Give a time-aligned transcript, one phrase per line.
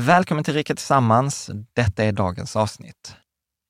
[0.00, 1.50] Välkommen till Rika Tillsammans.
[1.72, 3.16] Detta är dagens avsnitt.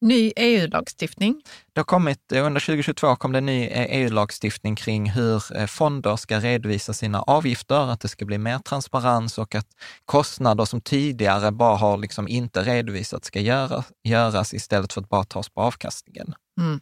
[0.01, 1.43] Ny EU-lagstiftning.
[1.73, 5.67] Det har kommit, eh, under 2022 kom det en ny eh, EU-lagstiftning kring hur eh,
[5.67, 9.67] fonder ska redovisa sina avgifter, att det ska bli mer transparens och att
[10.05, 15.25] kostnader som tidigare bara har liksom inte redovisats ska göra, göras istället för att bara
[15.25, 16.35] tas på avkastningen.
[16.61, 16.81] Mm.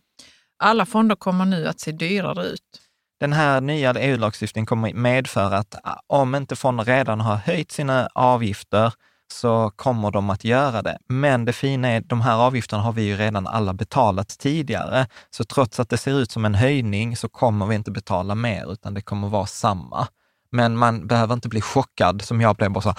[0.59, 2.81] Alla fonder kommer nu att se dyrare ut.
[3.21, 5.75] Den här nya EU-lagstiftningen kommer medföra att
[6.07, 8.93] om inte fonder redan har höjt sina avgifter
[9.33, 10.99] så kommer de att göra det.
[11.09, 15.07] Men det fina är, de här avgifterna har vi ju redan alla betalat tidigare.
[15.31, 18.73] Så trots att det ser ut som en höjning så kommer vi inte betala mer,
[18.73, 20.09] utan det kommer vara samma.
[20.51, 22.95] Men man behöver inte bli chockad som jag blev, bara så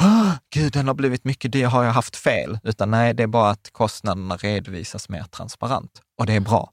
[0.53, 2.59] gud den har blivit mycket dyr, har jag haft fel?
[2.63, 6.71] Utan nej, det är bara att kostnaderna redovisas mer transparent och det är bra.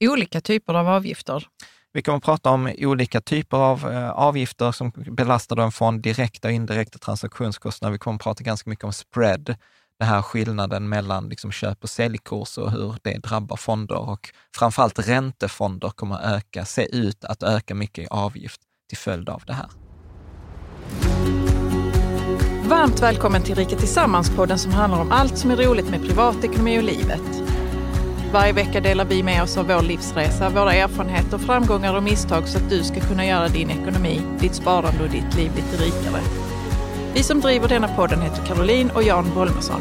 [0.00, 1.46] Olika typer av avgifter.
[1.94, 6.48] Vi kommer att prata om olika typer av eh, avgifter som belastar en fond, direkta
[6.48, 7.92] och indirekta transaktionskostnader.
[7.92, 9.54] Vi kommer att prata ganska mycket om spread,
[9.98, 13.96] den här skillnaden mellan liksom köp och säljkurs och hur det drabbar fonder.
[13.96, 19.28] Och framförallt räntefonder kommer att öka, se ut att öka mycket i avgift till följd
[19.28, 19.68] av det här.
[22.64, 26.82] Varmt välkommen till Rika Tillsammans-podden som handlar om allt som är roligt med privatekonomi och
[26.82, 27.42] livet.
[28.32, 32.58] Varje vecka delar vi med oss av vår livsresa, våra erfarenheter, framgångar och misstag så
[32.58, 36.22] att du ska kunna göra din ekonomi, ditt sparande och ditt liv lite rikare.
[37.14, 39.80] Vi som driver denna podden heter Caroline och Jan Bolmesson.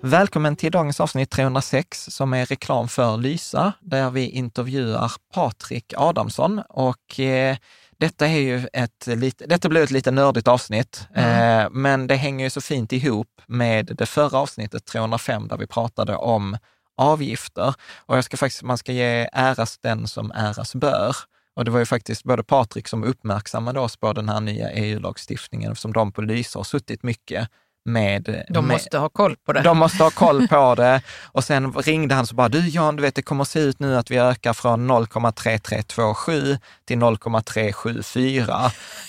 [0.00, 6.62] Välkommen till dagens avsnitt 306 som är reklam för Lysa, där vi intervjuar Patrik Adamsson.
[6.68, 7.56] Och eh,
[8.04, 12.50] detta, är ju ett detta blir ett lite nördigt avsnitt, eh, men det hänger ju
[12.50, 16.56] så fint ihop med det förra avsnittet, 305, där vi pratade om
[16.96, 17.74] avgifter.
[18.06, 21.16] Och jag ska faktiskt, man ska ge äras den som äras bör.
[21.56, 25.72] Och det var ju faktiskt både Patrik som uppmärksammade oss på den här nya EU-lagstiftningen,
[25.72, 27.48] eftersom de på Lysa har suttit mycket
[27.84, 28.44] med...
[28.48, 29.60] De med, måste ha koll på det.
[29.62, 31.02] de måste ha koll på det.
[31.32, 33.96] Och sen ringde han så bara, du Jan, du vet det kommer se ut nu
[33.96, 38.54] att vi ökar från 0,3327 till 0,374.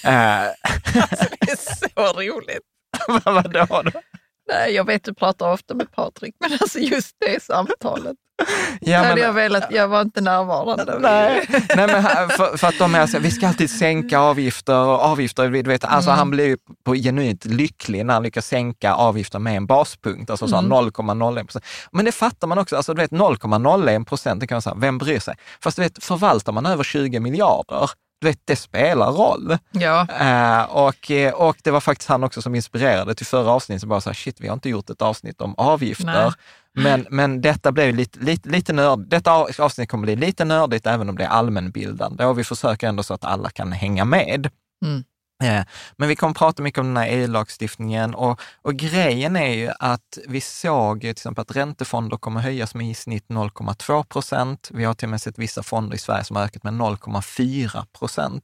[0.06, 0.12] Eh,
[1.40, 2.64] Det är så roligt.
[3.26, 3.92] vadå då?
[4.48, 8.18] Nej, jag vet du pratar ofta med Patrik, men alltså just det samtalet.
[8.82, 10.98] Ja, hade men- jag velat, jag var inte närvarande.
[11.00, 11.46] Nej,
[11.76, 15.50] nej men för, för att de är så, vi ska alltid sänka avgifter och avgifter,
[15.50, 19.58] du vet, alltså han blir ju på genuint lycklig när han lyckas sänka avgifter med
[19.58, 21.66] en baspunkt, alltså så 0,01 procent.
[21.92, 24.98] Men det fattar man också, alltså du vet 0,01 procent, det kan man säga, vem
[24.98, 25.36] bryr sig?
[25.64, 27.90] Fast du vet, förvaltar man över 20 miljarder,
[28.22, 29.58] du vet, det spelar roll.
[29.72, 33.80] Ja, Eh, och, eh, och det var faktiskt han också som inspirerade till förra avsnittet,
[33.82, 36.06] som bara så här, shit, vi har inte gjort ett avsnitt om avgifter.
[36.06, 36.32] Nej.
[36.76, 41.10] Men, men detta blev lite, lite, lite nörd, detta avsnitt kommer bli lite nördigt, även
[41.10, 42.26] om det är allmänbildande.
[42.26, 44.50] Och vi försöker ändå så att alla kan hänga med.
[44.86, 45.04] Mm.
[45.44, 45.66] Eh,
[45.98, 50.18] Men vi kommer prata mycket om den här EU-lagstiftningen och, och grejen är ju att
[50.28, 54.70] vi såg till exempel att räntefonder kommer höjas med i snitt 0,2 procent.
[54.74, 57.86] Vi har till och med sett vissa fonder i Sverige som har ökat med 0,4
[58.00, 58.44] procent.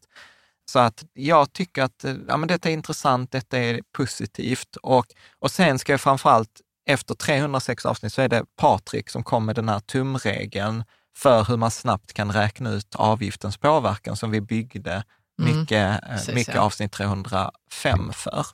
[0.71, 5.05] Så att jag tycker att eh, ja, men detta är intressant, detta är positivt och,
[5.39, 9.55] och sen ska jag framförallt, efter 306 avsnitt så är det Patrik som kom med
[9.55, 10.83] den här tumregeln
[11.17, 15.03] för hur man snabbt kan räkna ut avgiftens påverkan som vi byggde
[15.37, 16.61] mycket, eh, precis, mycket ja.
[16.61, 18.45] avsnitt 305 för.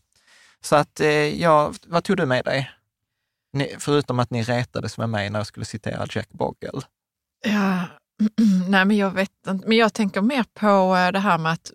[0.62, 2.72] Så att, eh, ja, vad tog du med dig?
[3.54, 6.82] Ni, förutom att ni retades med mig när jag skulle citera Jack Bogle.
[7.46, 7.82] Ja,
[8.68, 9.68] nej men jag vet inte.
[9.68, 11.72] Men jag tänker mer på eh, det här med att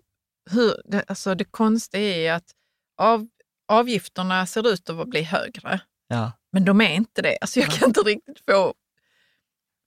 [0.51, 2.51] hur, det, alltså det konstiga är att
[2.97, 3.27] av,
[3.67, 6.31] avgifterna ser ut att bli högre, Ja.
[6.53, 7.37] Men de är inte det.
[7.41, 8.73] Alltså jag kan inte riktigt få,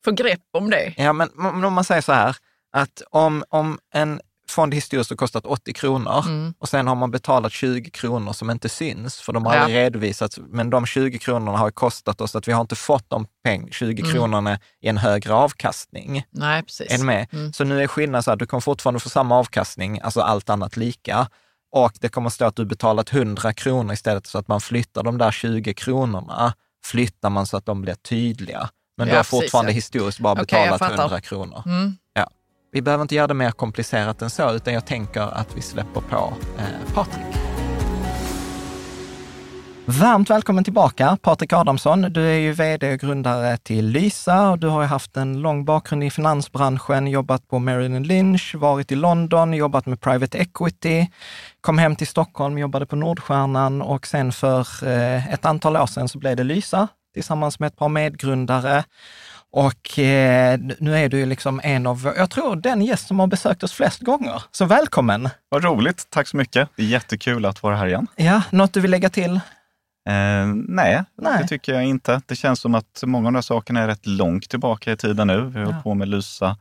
[0.05, 0.95] få grepp om det.
[0.97, 2.37] Ja, men om om man säger så här,
[2.73, 6.55] att om, om en fond historiskt har kostat 80 kronor Mm.
[6.59, 9.61] och sen har man betalat 20 kronor som inte syns, för de har Ja.
[9.61, 13.27] aldrig redovisats, men de 20 kronorna har kostat oss att vi har inte fått de
[13.45, 14.15] peng, 20 Mm.
[14.15, 16.25] kronorna i en högre avkastning.
[16.31, 16.93] Nej, precis.
[16.93, 17.29] Är du med?
[17.33, 17.53] Mm.
[17.53, 20.77] Så nu är skillnaden så här, du kommer fortfarande få samma avkastning, alltså allt annat
[20.77, 21.29] lika.
[21.73, 25.19] Och det kommer stå att du betalat 100 kronor istället, så att man flyttar de
[25.19, 26.55] där 20 kronorna,
[26.85, 28.69] flyttar man så att de blir tydliga.
[28.97, 29.75] Men du Ja, har precis, fortfarande ja.
[29.75, 31.03] historiskt bara jag betalat fattar.
[31.03, 31.63] 100 kronor.
[31.67, 31.97] Mm.
[32.73, 36.01] vi behöver inte göra det mer komplicerat än så, utan jag tänker att vi släpper
[36.01, 37.36] på eh, Patrik.
[39.89, 42.03] Varmt välkommen tillbaka, Patrik Adamsson.
[42.03, 45.65] Du är ju vd och grundare till Lysa och du har ju haft en lång
[45.65, 51.07] bakgrund i finansbranschen, jobbat på Merrill Lynch, varit i London, jobbat med private equity,
[51.61, 56.09] kom hem till Stockholm, jobbade på Nordstjärnan och sen för eh, ett antal år sedan
[56.09, 58.85] så blev det Lysa tillsammans med ett par medgrundare.
[59.53, 63.27] Och eh, nu är du ju liksom en av, jag tror den gäst som har
[63.27, 64.43] besökt oss flest gånger.
[64.51, 65.29] Så välkommen!
[65.49, 66.69] Vad roligt, tack så mycket.
[66.77, 68.07] Det är jättekul att vara här igen.
[68.17, 69.41] Ja, något du vill lägga till?
[70.07, 71.43] Eh, nej, Nej.
[71.43, 72.21] det tycker jag inte.
[72.27, 75.27] Det känns som att många av de här sakerna är rätt långt tillbaka i tiden
[75.27, 75.41] nu.
[75.45, 76.57] Vi har hållit på med Lysa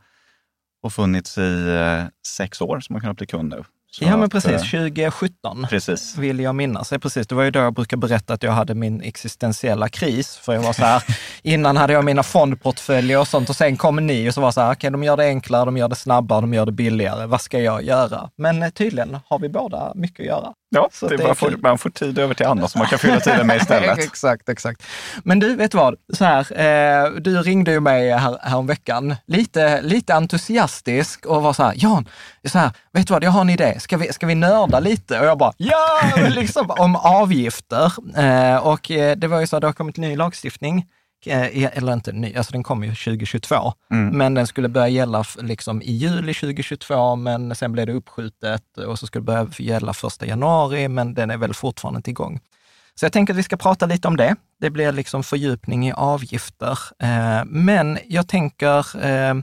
[0.82, 3.64] och funnits i eh, sex år som man kunnat bli kund nu.
[4.00, 4.50] Ja, men precis.
[4.50, 6.16] eh, 2017 Precis.
[6.16, 6.92] vill jag minnas.
[6.92, 7.26] Ja, precis.
[7.26, 10.36] Det var ju då jag brukar berätta att jag hade min existentiella kris.
[10.36, 11.02] För jag var så här,
[11.42, 14.60] innan hade jag mina fondportföljer och sånt och sen kom ni och så var så
[14.60, 17.26] här, okej, de gör det enklare, de gör det snabbare, de gör det billigare.
[17.26, 18.30] Vad ska jag göra?
[18.38, 20.52] Men eh, tydligen har vi båda mycket att göra.
[20.68, 23.20] Ja, Så det det får, man får tid över till annat som man kan fylla
[23.20, 23.98] tiden med istället.
[24.04, 24.82] exakt, exakt.
[25.24, 25.94] Men du, vet vad?
[26.12, 31.62] Så här, eh, du ringde ju mig här, häromveckan, lite, lite entusiastisk och var så
[31.62, 32.08] här, Jan,
[32.48, 35.20] så här, vet du vad, jag har en idé, ska vi, ska vi nörda lite?
[35.20, 37.92] Och jag bara, ja, liksom om avgifter.
[38.16, 40.86] Eh, och eh, det var ju så att det har kommit ny lagstiftning,
[41.26, 43.72] eh, i- eller inte ny, alltså den kom ju 2022,
[44.12, 48.98] men den skulle börja gälla liksom i juli 2022, men sen blev det uppskjutet och
[48.98, 52.40] så skulle det börja gälla första januari, men den är väl fortfarande inte igång.
[52.94, 54.36] Så jag tänker att vi ska prata lite om det.
[54.60, 56.78] Det blir liksom fördjupning i avgifter.
[57.02, 59.34] Eh, men jag tänker, eh,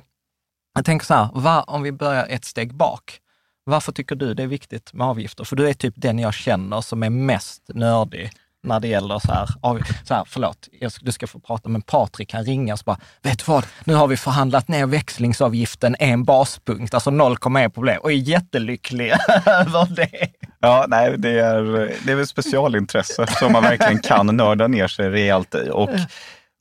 [0.74, 3.20] jag tänker så här, va, om vi börjar ett steg bak.
[3.66, 5.44] Varför tycker du det är viktigt med avgifter?
[5.44, 8.32] För du är typ den jag känner som är mest nördig
[8.64, 11.82] när det gäller så här, av, så här förlåt, jag, du ska få prata, men
[11.82, 16.24] Patrik kan ringa och bara, vet du vad, nu har vi förhandlat ner växlingsavgiften en
[16.24, 19.12] baspunkt, alltså 0,1 problem och är jättelycklig
[19.46, 20.30] över det.
[20.60, 21.62] Ja, nej, det är,
[22.06, 25.70] det är väl specialintresse som man verkligen kan nörda ner sig rejält i.
[25.72, 25.90] Och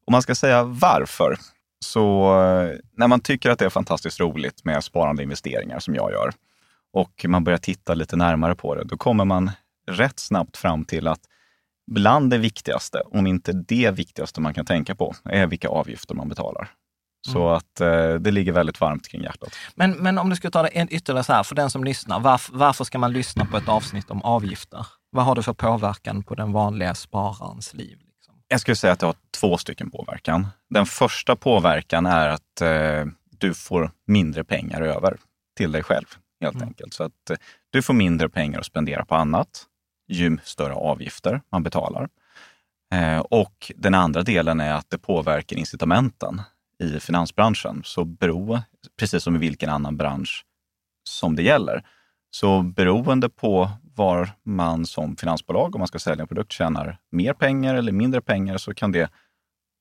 [0.06, 1.36] om man ska säga varför,
[1.82, 6.12] så eh, när man tycker att det är fantastiskt roligt med sparande investeringar som jag
[6.12, 6.32] gör
[6.92, 9.50] och man börjar titta lite närmare på det, då kommer man
[9.86, 11.20] rätt snabbt fram till att
[11.86, 16.28] bland det viktigaste, om inte det viktigaste man kan tänka på, är vilka avgifter man
[16.28, 16.70] betalar.
[17.28, 19.54] Så att eh, det ligger väldigt varmt kring hjärtat.
[19.74, 22.20] Men, men om du ska ta det en ytterligare så här, för den som lyssnar,
[22.20, 24.86] varför, varför ska man lyssna på ett avsnitt om avgifter?
[25.10, 27.98] Vad har det för påverkan på den vanliga spararens liv?
[28.52, 30.46] Jag skulle säga att det har två stycken påverkan.
[30.70, 33.04] Den första påverkan är att eh,
[33.38, 35.16] du får mindre pengar över
[35.56, 36.04] till dig själv,
[36.40, 36.94] helt enkelt.
[36.94, 37.36] Så att eh,
[37.70, 39.66] du får mindre pengar att spendera på annat,
[40.08, 42.08] ju större avgifter man betalar.
[42.94, 46.42] Eh, och den andra delen är att det påverkar incitamenten
[46.82, 47.82] i finansbranschen.
[47.84, 48.58] Så bero,
[48.98, 50.44] precis som i vilken annan bransch
[51.08, 51.84] som det gäller,
[52.30, 57.32] så beroende på var man som finansbolag, om man ska sälja en produkt, tjänar mer
[57.32, 59.10] pengar eller mindre pengar, så kan det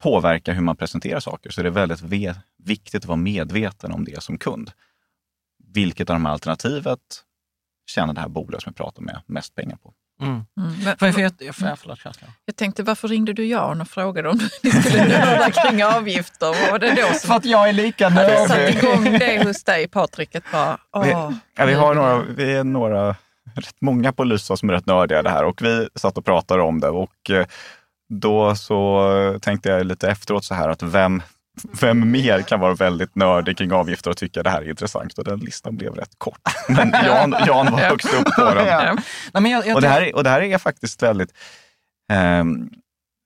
[0.04, 1.50] påverka hur man presenterar saker.
[1.50, 2.02] Så det är väldigt
[2.64, 4.72] viktigt att vara medveten om det som kund.
[5.74, 7.00] Vilket av de här alternativet
[7.88, 9.94] tjänar det här bolaget som jag pratar med mest pengar på?
[10.22, 10.34] Mm.
[10.34, 10.46] Mm.
[10.58, 12.28] Men, För, för, jag, för, förlåt, Kerstin.
[12.46, 16.48] jag tänkte, varför ringde du Jan och frågade om ni skulle nörda kring avgifter?
[16.48, 18.78] Vad var det då För som att jag är lika nördig.
[18.78, 20.36] igång det hos dig, Patrik?
[20.52, 23.16] Bara, Vi, åh, ja, vi, har några, vi är några,
[23.56, 26.26] rätt många på Lysa som är rätt nördiga i det här och vi satt och
[26.26, 27.46] pratade om det och eh,
[28.14, 31.22] då så tänkte jag lite efteråt så här att vem,
[31.82, 35.18] vem mer kan vara väldigt nördig kring avgifter och tycka det här är intressant?
[35.18, 36.40] Och den listan blev rätt kort.
[36.70, 38.68] Men Jan, Jan var högst upp på den.
[39.76, 41.34] Och det, här, är- och det här är faktiskt väldigt,
[42.12, 42.70] ehm,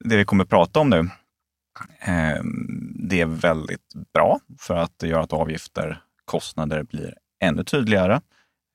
[0.06, 1.10] det vi kommer prata om nu,
[2.00, 2.68] ehm,
[3.10, 8.22] det är väldigt bra för att det gör att avgifter, kostnader blir ännu tydligare,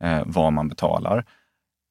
[0.02, 1.24] eh, vad man betalar.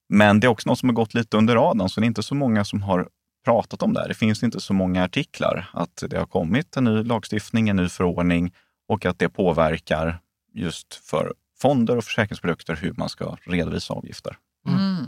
[0.09, 2.23] Men det är också något som har gått lite under radarn, så det är inte
[2.23, 3.09] så många som har
[3.45, 4.07] pratat om det här.
[4.07, 7.89] Det finns inte så många artiklar att det har kommit en ny lagstiftning, en ny
[7.89, 8.53] förordning
[8.87, 10.19] och att det påverkar
[10.53, 14.37] just för fonder och försäkringsprodukter hur man ska redovisa avgifter.
[14.67, 15.05] Mm.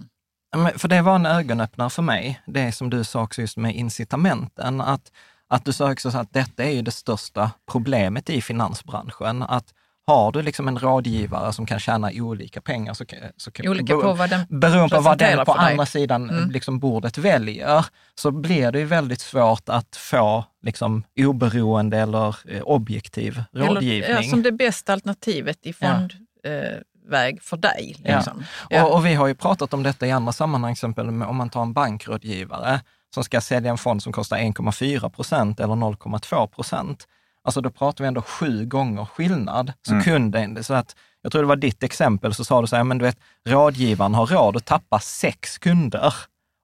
[0.56, 3.76] Men För det var en ögonöppnare för mig, det som du sa också just med
[3.76, 4.82] incitamenten.
[4.82, 5.12] Att,
[5.48, 9.44] att du sa också så att detta är ju det största problemet i finansbranschen.
[9.44, 9.74] Att
[10.12, 14.14] har du liksom en rådgivare som kan tjäna olika pengar, så, kan- så Olika på
[14.14, 15.72] vad den beroende på vad den på för dig.
[15.72, 16.52] andra sidan Mm.
[16.52, 22.62] liksom bordet väljer, så blir det ju väldigt svårt att få liksom, oberoende eller eh,
[22.62, 24.04] objektiv rådgivning.
[24.12, 27.96] Eller, ja, som det bästa alternativet i fondväg för dig.
[28.04, 28.16] Ja.
[28.16, 28.44] Liksom.
[28.70, 28.86] Ja.
[28.86, 31.36] Och, och vi har ju pratat om detta i andra sammanhang, till exempel med- om
[31.36, 32.82] man tar en bankrådgivare
[33.14, 37.08] som ska sälja en fond som kostar 1,4 procent eller 0,2 procent.
[37.44, 39.74] Alltså då pratar vi ändå sju gånger skillnad.
[39.88, 42.84] Så kunden, så att jag tror det var ditt exempel, så sa du så här,
[42.84, 43.18] men du vet,
[43.48, 46.14] rådgivaren har råd att tappa sex kunder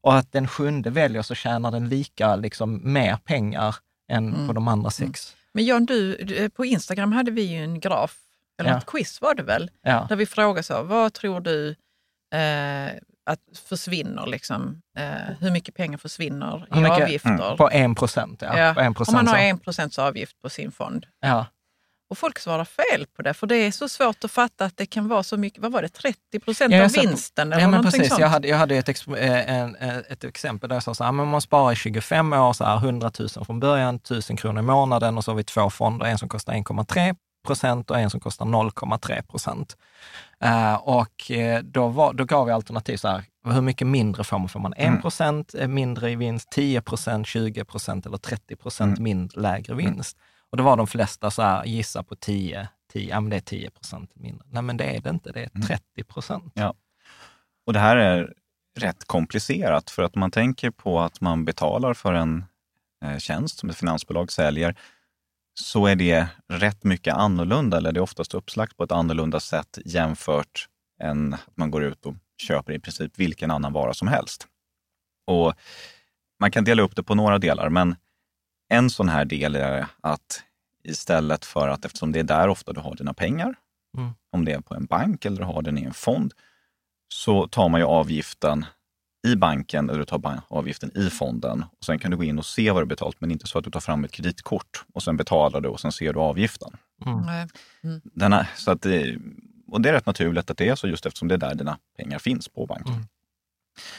[0.03, 3.75] och att den sjunde väljer så tjänar den lika, liksom mer pengar
[4.11, 4.47] än Mm.
[4.47, 5.35] på de andra sex.
[5.53, 8.17] Men Jan, du, du, på Instagram hade vi ju en graf,
[8.59, 8.77] eller Ja.
[8.77, 10.05] ett quiz var det väl, Ja.
[10.09, 11.69] där vi frågade så, vad tror du
[12.33, 12.91] eh,
[13.27, 15.05] att försvinner, liksom, eh,
[15.39, 17.03] hur mycket pengar försvinner Hur i mycket?
[17.03, 17.57] avgifter?
[17.57, 18.57] På en procent, ja.
[18.59, 21.05] Ja, På en om procent, man har en procents avgift på sin fond.
[21.21, 21.45] Ja.
[22.09, 24.85] Och folk svarar fel på det, för det är så svårt att fatta att det
[24.85, 27.53] kan vara så mycket, vad var det, 30 procent Ja, av vinsten?
[27.53, 28.07] Eller Ja, men precis.
[28.09, 28.21] sånt.
[28.21, 31.03] Jag hade, jag hade ett, ex, eh, en, eh, ett exempel där jag sa så
[31.03, 34.59] här, men man sparar i 25 år, så här 100 000 från början, 1000 kronor
[34.59, 37.15] i månaden och så har vi två fonder, en som kostar 1,3
[37.47, 39.77] procent och en som kostar 0,3 procent.
[40.39, 44.39] Eh, och eh, då, var, då gav vi alternativ så här, hur mycket mindre får
[44.39, 44.49] man?
[44.49, 48.99] Får man 1 procent eh, mindre i vinst, 10 procent, 20 procent eller 30 procent
[48.99, 50.17] mindre, lägre vinst?
[50.51, 53.41] Och då var de flesta så här, gissa på 10, 10 ja men det är
[53.41, 54.47] 10 procent mindre.
[54.51, 56.53] Nej men det är det inte, det är 30 procent.
[56.55, 56.73] Ja.
[57.65, 58.33] Och det här är
[58.79, 62.45] rätt komplicerat för att man tänker på att man betalar för en
[63.05, 64.75] eh, tjänst som ett finansbolag säljer,
[65.59, 69.77] så är det rätt mycket annorlunda, eller det är oftast upplagt på ett annorlunda sätt
[69.85, 70.67] jämfört
[71.01, 74.47] än att man går ut och köper i princip vilken annan vara som helst.
[75.27, 75.53] Och
[76.39, 77.95] man kan dela upp det på några delar, men
[78.69, 80.43] en sån här del är att
[80.83, 83.55] istället för att, eftersom det är där ofta du har dina pengar,
[83.97, 84.13] Mm.
[84.31, 86.33] om det är på en bank eller du har den i en fond,
[87.13, 88.65] så tar man ju avgiften
[89.27, 91.65] i banken eller du tar avgiften i fonden.
[91.79, 93.63] Och Sen kan du gå in och se vad du betalt, men inte så att
[93.63, 96.77] du tar fram ett kreditkort och sen betalar du och sen ser du avgiften.
[97.25, 97.47] Nej.
[98.03, 99.17] Den är, så att det,
[99.67, 101.77] och det är rätt naturligt att det är så just eftersom det är där dina
[101.97, 102.93] pengar finns på banken.
[102.93, 103.05] Mm.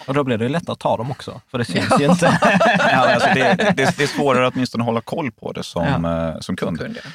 [0.06, 2.38] Och då blir det ju lättare att ta dem också, för det syns ju inte.
[2.78, 6.40] Ja, alltså det, det, det är svårare att åtminstone hålla koll på det som, eh,
[6.40, 6.78] som kund.
[6.78, 7.10] Kund, ja.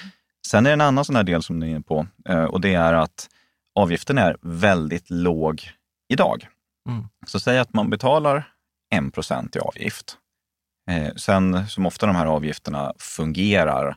[0.47, 2.61] Sen är det en annan sån här del som ni är inne på eh, och
[2.61, 3.29] det är att
[3.75, 5.71] avgiften är väldigt låg
[6.09, 6.47] idag.
[6.89, 7.03] Mm.
[7.27, 8.53] Så säg att man betalar
[8.95, 10.17] 1% i avgift.
[10.89, 13.95] Eh, Sen som ofta de här avgifterna fungerar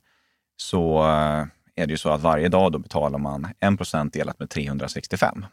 [0.57, 4.51] så eh, är det ju så att varje dag då betalar man 1% delat med
[4.51, 5.47] 365.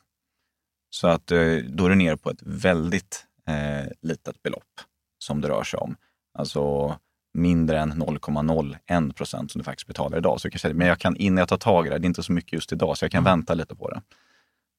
[0.89, 4.81] Så att eh, då är det nere på ett väldigt eh, litet belopp
[5.19, 5.95] som det rör sig om.
[6.37, 6.95] Alltså
[7.33, 10.41] mindre än 0,01 procent som du faktiskt betalar idag.
[10.41, 12.07] Så jag kan säga, men jag kan innan jag tar tag i det, det är
[12.07, 14.01] inte så mycket just idag, så jag kan vänta lite på det.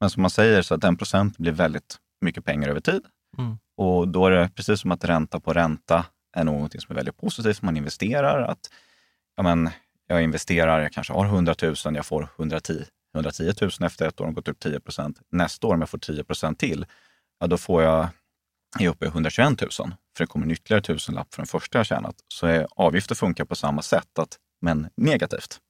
[0.00, 3.02] Men som man säger, så att en procent blir väldigt mycket pengar över tid.
[3.38, 3.58] Mm.
[3.76, 6.06] Och då är det precis som att ränta på ränta
[6.36, 7.62] är någonting som är väldigt positivt.
[7.62, 8.42] Man investerar.
[8.42, 8.70] att
[9.36, 9.70] ja, men,
[10.06, 14.24] Jag investerar, jag kanske har 100 000, jag får 110, 110 000 efter ett år,
[14.24, 15.20] har gått upp 10 procent.
[15.32, 16.86] Nästa år om jag får 10 procent till,
[17.40, 18.08] ja, då får jag,
[18.80, 19.70] är uppe i 121 000.
[19.70, 22.14] För det kommer en ytterligare tusenlapp för den första jag tjänat.
[22.28, 25.60] Så är, avgifter funkar på samma sätt, att, men negativt.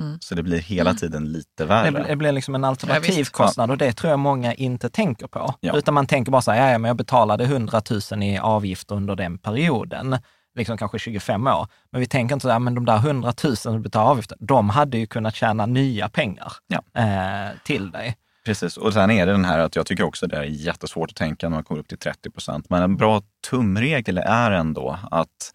[0.00, 0.18] Mm.
[0.20, 1.90] Så det blir hela tiden lite Det, värre.
[1.90, 5.26] blir- det blir liksom en alternativ Ja, kostnad och det tror jag många inte tänker
[5.26, 5.54] på.
[5.60, 5.76] Ja.
[5.76, 8.94] Utan man tänker bara så här, "Ja, ja, men jag betalade 100 000 i avgifter
[8.94, 10.18] under den perioden,
[10.54, 11.66] liksom kanske 25 år.
[11.92, 14.70] Men vi tänker inte så här, men de där 100 000 som betalar avgifter, de
[14.70, 16.82] hade ju kunnat tjäna nya pengar Ja.
[17.02, 18.16] eh, till dig.
[18.44, 21.16] Precis, och sen är det den här att jag tycker också det är jättesvårt att
[21.16, 22.70] tänka när man kommer upp till 30 procent.
[22.70, 25.52] Men en bra tumregel är ändå att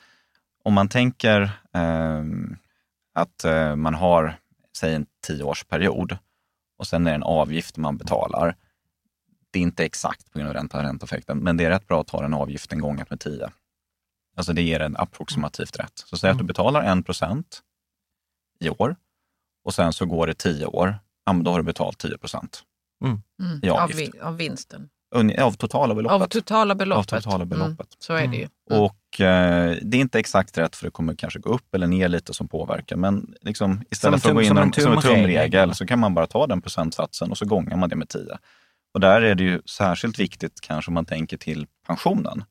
[0.64, 1.42] om man tänker
[1.76, 2.24] eh,
[3.14, 4.40] att eh, man har,
[4.78, 6.18] säg en tioårsperiod
[6.78, 8.56] och sen är det en avgift man betalar.
[9.52, 12.08] Det är inte exakt på grund av ränta ränteeffekten, men det är rätt bra att
[12.08, 13.52] ta den avgiften gångat med 10.
[14.36, 15.92] Alltså det ger en approximativt rätt.
[16.06, 17.62] Så säg att du betalar 1 procent
[18.60, 18.96] i år
[19.64, 22.64] och sen så går det 10 år, ja, men då har du betalt 10 procent.
[23.04, 23.22] Mm.
[23.64, 24.16] I Av, avgift.
[24.16, 24.90] vi- av vinsten.
[25.40, 26.22] Av totala beloppet.
[26.22, 27.14] Av totala beloppet.
[27.14, 27.80] Av totala beloppet.
[27.80, 28.48] Mm, så är det ju.
[28.72, 28.82] Mm.
[28.84, 32.08] Och eh, det är inte exakt rätt för det kommer kanske gå upp eller ner
[32.10, 32.96] lite som påverkar.
[32.96, 35.76] Men liksom, Som istället för att tum- gå in som en en, som en tumregel.
[35.76, 38.38] så kan man bara ta den procentsatsen och så gångar man det med 10.
[38.94, 42.44] Och där är det ju särskilt viktigt kanske om man tänker till pensionen.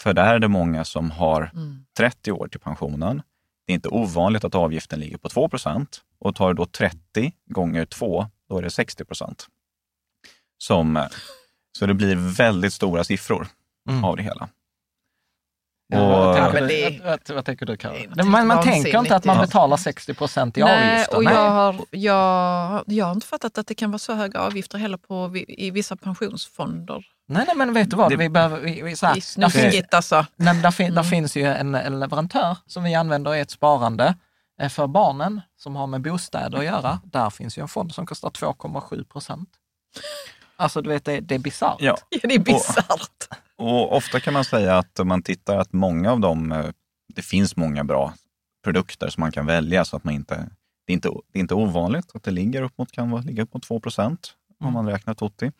[0.00, 1.84] För där är det många som har Mm.
[1.96, 3.22] 30 år till pensionen.
[3.66, 5.86] Det är inte ovanligt att avgiften ligger på 2%
[6.18, 9.46] och tar du då 30 gånger 2, då är det 60%
[10.58, 11.06] Som, eh,
[11.78, 13.46] Så det blir väldigt stora siffror
[13.88, 14.04] Mm.
[14.04, 14.48] av det hela.
[15.92, 18.12] Och- Ja, men det- vad, vad, vad tänker du Karin?
[18.16, 21.16] Man, man vansinnigt tänker inte att man betalar 60 procent i Nej, avgifter.
[21.16, 21.34] och Nej.
[21.34, 24.96] jag har, jag, jag har inte fattat att det kan vara så höga avgifter heller
[24.96, 27.04] på, i vissa pensionsfonder.
[27.28, 28.10] nej, nej, men vet du vad?
[28.10, 30.16] Det- Vi behöver, vi, vi, så här, där finns, alltså.
[30.36, 31.10] Nej, men där, fin- där Mm.
[31.10, 34.14] finns ju en, en leverantör som vi använder i ett sparande
[34.60, 37.00] eh, för barnen som har med bostäder att göra.
[37.04, 39.48] Där finns ju en fond som kostar 2,7 procent.
[40.60, 41.76] Alltså du vet, det, det är bisarrt.
[41.78, 43.28] Ja, Ja, det är bisarrt.
[43.56, 46.66] och ofta kan man säga att om man tittar att många av dem, eh,
[47.14, 48.14] det finns många bra
[48.64, 50.34] produkter som man kan välja så att man inte,
[50.86, 53.42] Det är inte, det är inte ovanligt att det ligger upp mot, kan vara, ligga
[53.42, 54.74] upp mot 2 procent om Mm.
[54.74, 55.52] man räknar Totti.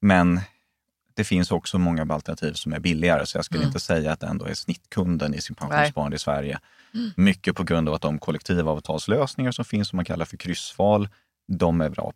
[0.00, 0.40] Men
[1.14, 3.68] det finns också många alternativ som är billigare, så jag skulle Mm.
[3.68, 5.68] inte säga att det ändå är snittkunden i sin Nej.
[5.68, 6.58] pensionssparande i Sverige.
[6.94, 7.10] Mm.
[7.16, 11.08] Mycket på grund av att de kollektivavtalslösningar som finns, som man kallar för kryssval,
[11.48, 12.12] de är bra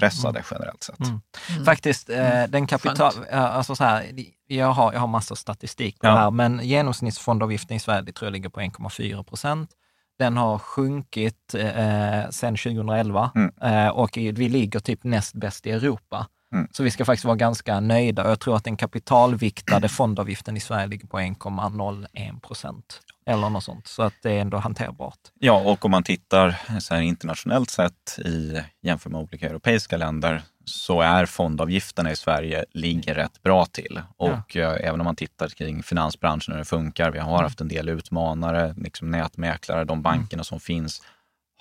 [0.00, 1.00] prispressade generellt sett.
[1.00, 1.64] Mm.
[1.64, 3.12] Faktiskt, eh, den kapital...
[3.30, 4.10] eh, Alltså så här,
[4.46, 6.12] jag, har, jag har massa statistik på Ja.
[6.14, 9.70] det här, men genomsnittsfondavgiften i Sverige tror jag ligger på 1,4 procent.
[10.18, 13.52] Den har sjunkit eh, sedan 2011 Mm.
[13.62, 16.26] eh, och vi ligger typ näst bäst i Europa.
[16.54, 16.68] Mm.
[16.72, 18.28] Så vi ska faktiskt vara ganska nöjda.
[18.28, 23.00] Jag tror att den kapitalviktade fondavgiften i Sverige ligger på 1,01 procent.
[23.26, 23.86] Eller något sånt.
[23.86, 25.18] Så att det är ändå hanterbart.
[25.38, 30.42] Ja, och om man tittar så här internationellt sett i jämför med olika europeiska länder
[30.64, 34.00] så är fondavgifterna i Sverige ligger rätt bra till.
[34.16, 37.68] Och eh, även om man tittar kring finansbranschen hur det funkar, vi har haft en
[37.68, 41.02] del utmanare, liksom nätmäklare, de bankerna som finns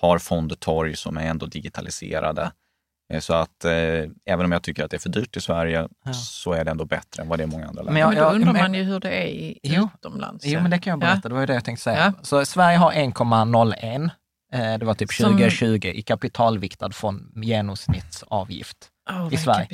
[0.02, 2.52] har fondtorg som är ändå digitaliserade.
[3.14, 3.72] Eh, Så att eh,
[4.26, 6.14] även om jag tycker att det är för dyrt i Sverige Ja.
[6.14, 7.94] så är det ändå bättre än vad det är i många andra länder.
[7.94, 9.90] Men jag- Men då undrar men- man ju hur det är i, Jo.
[9.96, 10.46] utomlands.
[10.46, 11.28] Jo, men det kan jag berätta.
[11.28, 12.14] Det var ju det jag tänkte säga.
[12.18, 12.24] Ja.
[12.24, 14.10] Så Sverige har 1,01.
[14.54, 18.78] Eh, Det var typ Som- 2020 i kapitalviktad fond, genomsnittsavgift.
[19.12, 19.68] Vad i Sverige.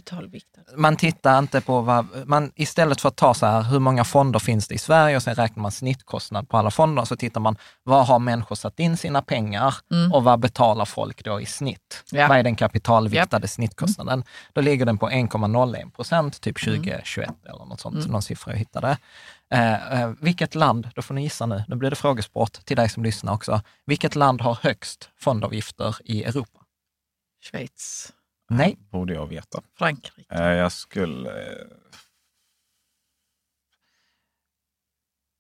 [0.75, 4.39] Man tittar inte på vad, man, istället för att ta så här, hur många fonder
[4.39, 7.57] finns det i Sverige och sen räknar man snittkostnad på alla fonder, så tittar man,
[7.83, 9.75] vad har människor satt in sina pengar
[10.13, 12.03] och vad betalar folk då i snitt?
[12.11, 12.21] Mm.
[12.21, 12.27] Ja.
[12.27, 14.23] Vad är den kapitalviktade snittkostnaden?
[14.53, 16.75] Då ligger den på 1,01 procent, typ Mm.
[16.83, 18.97] 2021 eller något sånt, någon siffra jag hittade.
[19.53, 22.89] Eh, eh, vilket land, då får ni gissa nu, nu blir det frågesport till dig
[22.89, 23.61] som lyssnar också.
[23.85, 26.59] Vilket land har högst fondavgifter i Europa?
[27.43, 28.13] Schweiz,
[28.49, 29.61] Nej, borde jag veta.
[29.77, 30.35] Frankrike.
[30.35, 31.31] Eh, Jag skulle...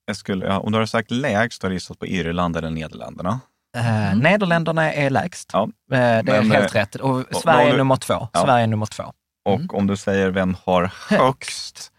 [0.07, 2.69] Jag skulle ja, om du har sagt lägst, då har jag gissat på Irland eller
[2.69, 3.39] Nederländerna.
[3.77, 5.49] Eh, Nederländerna är lägst.
[5.53, 5.63] Ja.
[5.63, 6.95] Eh, det är Men, helt eh, rätt.
[6.95, 8.27] Och Sverige har är du- nummer två.
[8.33, 8.43] Ja.
[8.45, 9.13] Sverige är nummer två
[9.45, 11.91] Och om du säger vem har högst,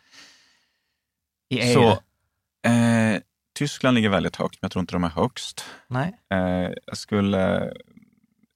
[1.49, 1.75] i EU.
[1.75, 1.91] så
[2.69, 3.21] eh,
[3.59, 5.65] Tyskland ligger väldigt högt, men jag tror inte de är högst.
[5.89, 6.21] Nej.
[6.33, 7.73] Eh, jag skulle,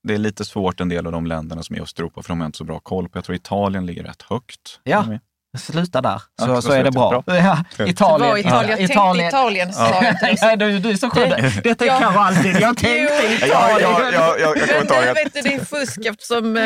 [0.03, 2.41] det är lite svårt en del av de länderna som är i Östeuropa, för de
[2.41, 3.19] har inte så bra koll på.
[3.19, 4.81] Jag tror Italien ligger rätt högt.
[4.85, 5.19] Ja.
[5.55, 7.23] Är- Sluta där, Ja, så, vad så är det bra.
[7.27, 7.35] du?
[7.37, 7.59] Ja.
[7.87, 8.21] Italien.
[8.21, 8.69] Det var Italien.
[8.71, 8.93] Jag tänkte
[9.29, 9.73] Italien.
[9.73, 10.37] sa jag inte.
[10.47, 11.51] Ja, du, du är så skön.
[11.65, 11.99] Detta är Ja.
[11.99, 12.57] Karo alltid.
[12.61, 13.47] Jag tänkte.
[13.47, 13.81] Ja, Italien.
[13.81, 15.23] ja, ja, jag, jag kommer Men det.
[15.25, 16.63] vet du, det är fusk eftersom eh,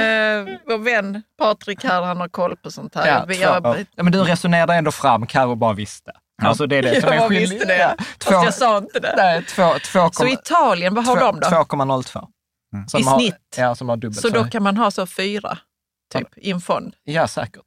[0.68, 3.07] vår vän Patrik här, han har koll på sånt här.
[3.09, 3.49] Ja, Vi två.
[3.49, 6.12] har- Ja, men du resonerade ändå fram, Karo bara visste.
[6.42, 7.51] Alltså det är det som är Jag skillnaden.
[7.51, 9.14] visste det, Ja, fast två- jag sa inte det.
[9.16, 11.49] Nej, två, två, Så Italien, vad har de då?
[11.49, 12.29] 2,02.
[12.88, 13.37] Som I har- snitt?
[13.57, 15.59] Ja, som har dubbelt Så så då kan man ha så fyra,
[16.14, 16.94] typ, i en fond.
[17.05, 17.62] Ja, säkert.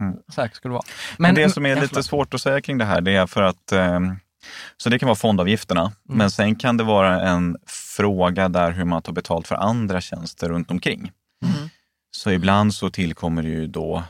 [0.00, 0.16] Mm.
[0.34, 0.82] Säkert skulle vara.
[1.18, 2.04] Men det som är lite förlåt.
[2.04, 4.16] svårt att säga kring det här, det är för att ehm,
[4.76, 5.92] så det kan vara fondavgifterna, Mm.
[6.18, 7.56] men sen kan det vara en
[7.96, 11.12] fråga där hur man tar betalt för andra tjänster runt omkring.
[11.44, 11.68] Mm.
[12.10, 14.02] Så ibland så tillkommer det ju då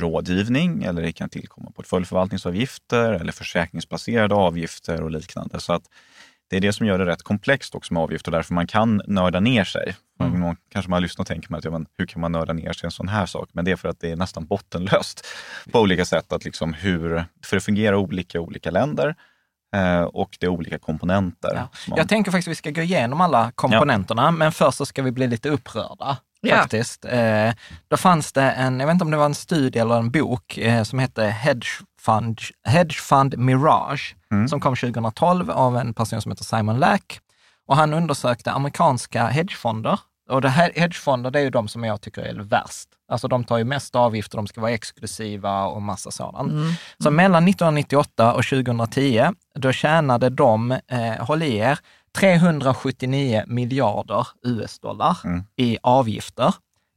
[0.00, 5.60] rådgivning eller det kan tillkomma portföljförvaltningsavgifter eller försäkringsbaserade avgifter och liknande.
[5.60, 5.82] Så att
[6.52, 9.02] det är det som gör det rätt komplext också med avgifter och därför man kan
[9.06, 9.94] nörda ner sig.
[10.20, 10.40] Mm.
[10.40, 12.72] Någon, kanske man lyssnar och tänker man att ja, men hur kan man nörda ner
[12.72, 13.48] sig i en sån här sak?
[13.52, 15.26] Men det är för att det är nästan bottenlöst
[15.72, 16.32] på olika sätt.
[16.32, 19.14] Att liksom hur, för det fungerar olika i olika länder
[19.76, 21.50] eh, och det är olika komponenter.
[21.54, 21.68] Ja.
[21.88, 25.02] man- Jag tänker faktiskt att vi ska gå igenom alla komponenterna, men först så ska
[25.02, 26.16] vi bli lite upprörda.
[26.40, 26.56] Ja.
[26.56, 27.04] Faktiskt.
[27.04, 27.50] Eh,
[27.88, 30.58] då fanns det en, jag vet inte om det var en studie eller en bok,
[30.58, 31.68] eh, som hette Hedge
[32.00, 34.16] Fund, Hedge Fund Mirage,
[34.48, 37.20] som kom 2012 av en person som heter Simon Lack.
[37.66, 40.00] Och han undersökte amerikanska hedgefonder.
[40.30, 42.88] Och det här, hedgefonder, det är ju de som jag tycker är värst.
[43.08, 46.52] Alltså de tar ju mest avgifter, de ska vara exklusiva och massa sådant.
[46.98, 51.78] Så mellan 1998 och 2010, då tjänade de, eh, håll i er,
[52.18, 55.16] 379 miljarder US-dollar
[55.56, 56.54] i avgifter.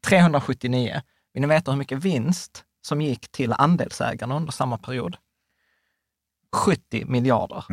[0.07, 1.01] 379.
[1.33, 5.17] Vill ni veta hur mycket vinst som gick till andelsägarna under samma period?
[6.55, 7.63] 70 miljarder.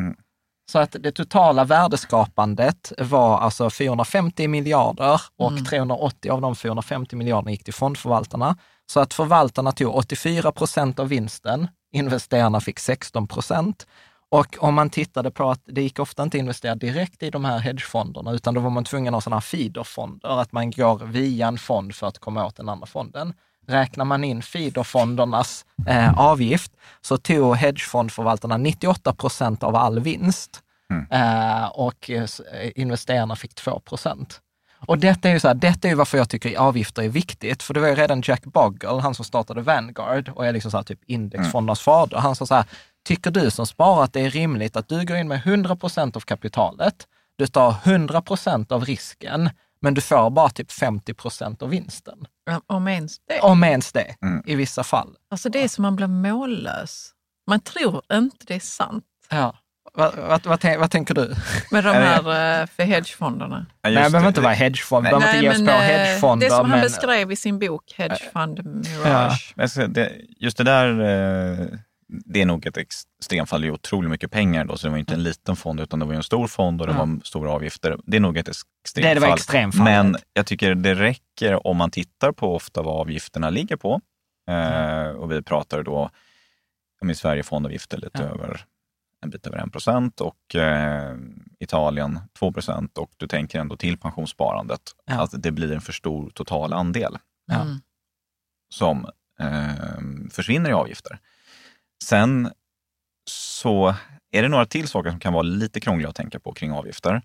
[0.71, 7.51] Så att det totala värdeskapandet var alltså 450 miljarder och 380 av de 450 miljarderna
[7.51, 8.57] gick till fondförvaltarna.
[8.87, 13.87] Så att förvaltarna tog 84 procent av vinsten, investerarna fick 16 procent.
[14.31, 17.45] Och om man tittade på att det gick ofta inte att investera direkt i de
[17.45, 20.99] här hedgefonderna, utan då var man tvungen att ha sådana här feederfonder, att man går
[20.99, 23.35] via en fond för att komma åt den andra fonden.
[23.67, 30.63] Räknar man in feederfondernas eh, avgift så tog hedgefondförvaltarna 98 procent av all vinst
[31.11, 32.23] eh, och eh,
[32.53, 34.41] eh, investerarna fick 2 procent.
[34.87, 37.63] Och detta är ju så här, detta är ju varför jag tycker avgifter är viktigt,
[37.63, 40.77] för det var ju redan Jack Bogle, han som startade Vanguard och är liksom så
[40.77, 42.65] här typ indexfondernas fader, han sa så här,
[43.05, 46.17] tycker du som sparar att det är rimligt att du går in med 100 procent
[46.17, 51.63] av kapitalet, du tar 100 procent av risken, men du får bara typ 50 procent
[51.63, 52.27] av vinsten.
[52.67, 53.41] Om ens det.
[53.41, 54.43] Om ens det, Mm.
[54.47, 55.09] i vissa fall.
[55.31, 57.11] Alltså det är som man blir mållös.
[57.47, 59.59] Man tror inte det är sant Ja.
[59.95, 61.35] Vad, vad, vad, vad tänker du?
[61.71, 63.67] med de Nej, här eh, för hedgefonderna.
[63.83, 66.47] Ja, Nej, det behöver inte vara hedgefond, behöver inte oss på eh, hedgefonder.
[66.47, 69.53] det som han men, beskrev i sin bok Hedge Fund Mirage.
[69.57, 70.89] Men det, just det där,
[71.61, 71.67] eh,
[72.25, 73.61] det är nog ett extremfall.
[73.61, 76.07] Det är otroligt mycket pengar då, så det var inte en liten fond utan det
[76.07, 77.97] var en stor fond och det var stora avgifter.
[78.05, 79.15] Det är nog ett extremfall.
[79.15, 79.85] Det, det var extremfallet.
[79.85, 84.01] Men jag tycker det räcker om man tittar på ofta vad avgifterna ligger på.
[84.51, 86.11] Eh, och vi pratar då
[87.03, 88.29] om i Sverige fondavgifter lite Ja.
[88.29, 88.65] över
[89.25, 91.17] en bit över 1 procent och eh,
[91.61, 95.23] Italien 2 procent och du tänker ändå till pensionssparandet Ja.
[95.23, 97.61] att det blir en för stor total andel Ja.
[97.63, 97.77] Mm.
[98.69, 99.07] som
[99.41, 101.19] eh, försvinner i avgifter.
[102.09, 102.51] Sen
[103.31, 103.95] så
[104.31, 107.23] är det några till saker som kan vara lite krångliga att tänka på kring avgifter.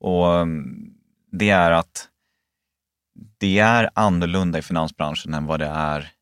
[0.00, 0.94] Och mm,
[1.32, 2.08] det är att
[3.38, 6.12] det är annorlunda i finansbranschen än vad det är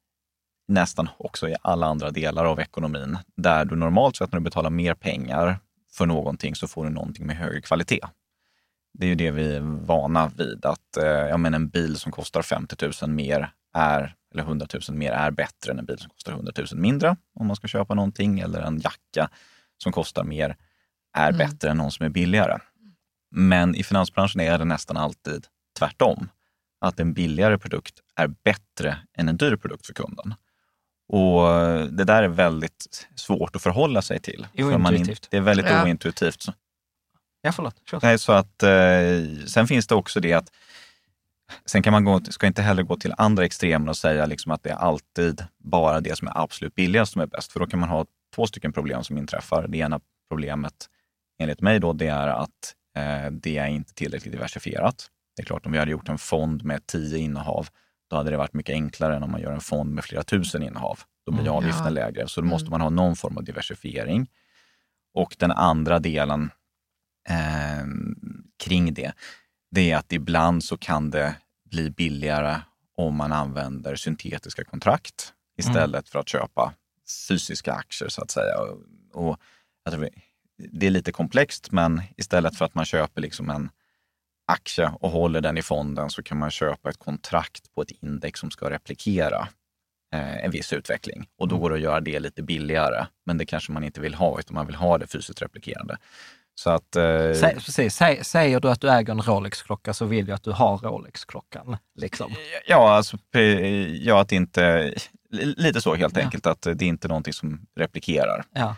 [0.69, 3.19] nästan också i alla andra delar av ekonomin.
[3.37, 5.59] Där du normalt sett när du betalar mer pengar
[5.93, 8.07] för någonting så får du någonting med högre kvalitet.
[8.99, 12.13] Det är ju det vi är vana vid, att eh, ja, men en bil som
[12.13, 16.11] kostar 50 000 mer är, eller 100 000 mer är bättre än en bil som
[16.11, 18.41] kostar 100 000 mindre om man ska köpa någonting.
[18.41, 19.31] Eller en jacka
[19.83, 20.57] som kostar mer
[21.17, 21.39] är Mm.
[21.39, 22.59] bättre än någon som är billigare.
[23.31, 25.47] Men i finansbranschen är det nästan alltid
[25.79, 26.29] tvärtom.
[26.81, 30.35] Att en billigare produkt är bättre än en dyr produkt för kunden.
[31.09, 31.43] Och
[31.93, 34.47] det där är väldigt svårt att förhålla sig till.
[34.57, 35.85] För man in, det är väldigt Ja.
[35.85, 36.45] ointuitivt.
[37.43, 37.77] Ja, förlåt.
[37.91, 38.01] Kör.
[38.03, 40.53] Nej, så att, eh, sen finns det också det att
[41.65, 44.63] Sen kan man gå, ska inte heller gå till andra extremer och säga liksom att
[44.63, 47.53] det är alltid bara det som är absolut billigast som är bäst.
[47.53, 49.69] För då kan man ha två stycken problem som inträffar.
[49.69, 50.89] Det ena problemet,
[51.39, 55.07] enligt mig, då, det är att eh, det är inte tillräckligt diversifierat.
[55.37, 57.69] Det är klart, om vi hade gjort en fond med tio innehav,
[58.11, 60.63] då hade det varit mycket enklare än om man gör en fond med flera tusen
[60.63, 61.01] innehav.
[61.27, 61.91] Då blir Mm, avgiften ja.
[61.91, 62.29] lägre.
[62.29, 64.29] Så då måste man ha någon form av diversifiering.
[65.15, 66.51] Och den andra delen
[67.29, 67.87] eh,
[68.65, 69.13] kring det,
[69.71, 71.35] det är att ibland så kan det
[71.71, 72.61] bli billigare
[72.97, 76.75] om man använder syntetiska kontrakt istället för att köpa
[77.29, 78.55] fysiska aktier så att säga.
[79.13, 79.41] Och,
[80.73, 83.71] det är lite komplext, men istället för att man köper liksom en
[84.47, 88.41] aktie och håller den i fonden så kan man köpa ett kontrakt på ett index
[88.41, 89.49] som ska replikera
[90.15, 91.29] eh, en viss utveckling.
[91.37, 93.07] Och då går det att göra det lite billigare.
[93.27, 95.99] Men det kanske man inte vill ha, utan man vill ha det fysiskt replikerande.
[96.63, 96.97] Så att...
[96.97, 97.03] Eh,
[97.41, 100.51] Sä, precis, Sä, säger du att du äger en Rolex-klocka så vill jag att du
[100.53, 101.77] har Rolex-klockan.
[101.99, 102.33] Liksom.
[102.69, 103.17] Ja, alltså,
[104.01, 104.95] ja, att inte...
[105.33, 106.23] Lite så helt Ja.
[106.23, 108.45] enkelt, att det är inte någonting som replikerar.
[108.55, 108.75] Ja.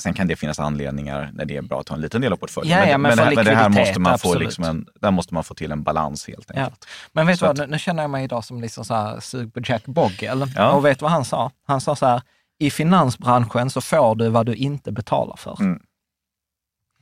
[0.00, 2.36] Sen kan det finnas anledningar när det är bra att ha en liten del av
[2.36, 2.78] portföljen.
[2.78, 5.34] Ja, ja, men för det, men det här måste man få liksom en, där måste
[5.34, 6.86] man få till en balans helt enkelt.
[7.12, 9.54] Men vet du vad, nu, nu känner jag mig idag som liksom så här sug
[9.54, 10.46] på Jack Bogle.
[10.56, 10.70] Ja.
[10.70, 11.50] Och vet du vad han sa?
[11.66, 12.22] Han sa så här,
[12.58, 15.56] i finansbranschen så får du vad du inte betalar för.
[15.60, 15.82] Mm.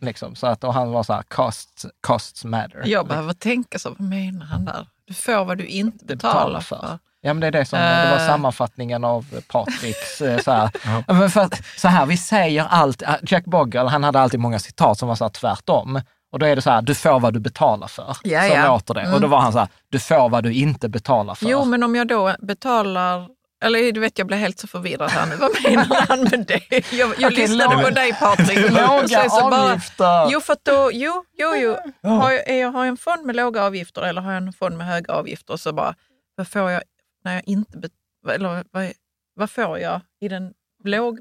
[0.01, 2.83] Liksom, så att, och han var så här, costs, costs matter.
[2.85, 4.87] Jag behöver tänka så, vad menar han där?
[5.07, 6.99] Du får vad du inte betalar för.
[7.21, 8.27] Ja, men det är det som, det var Eh.
[8.27, 10.71] sammanfattningen av Patriks eh, så här.
[11.13, 14.59] Men för att, så här, vi säger allt, äh, Jack Bogle, han hade alltid många
[14.59, 16.01] citat som var så här tvärtom.
[16.33, 18.17] Och då är det så här, du får vad du betalar för.
[18.23, 18.69] Ja, så ja.
[18.69, 19.01] låter det.
[19.01, 19.31] Och då Mm.
[19.31, 21.47] var han så här, du får vad du inte betalar för.
[21.47, 23.29] Jo, men om jag då betalar...
[23.65, 25.37] Eller du vet, jag blir helt så förvirrad här nu.
[25.37, 26.63] Vad menar han med det?
[26.71, 28.59] Jag, jag Okej, lyssnade på dig Patrik.
[28.71, 30.29] Låga så bara- avgifter.
[30.31, 31.77] Jo, för att då, jo, jo, jo.
[32.11, 34.53] Har jag, är jag, har jag en fond med låga avgifter eller har jag en
[34.53, 35.57] fond med höga avgifter?
[35.57, 35.95] Så bara,
[36.35, 36.83] vad får jag
[37.25, 37.89] när jag inte...
[38.31, 38.93] Eller vad,
[39.35, 40.53] vad får jag i den
[40.85, 41.19] låg,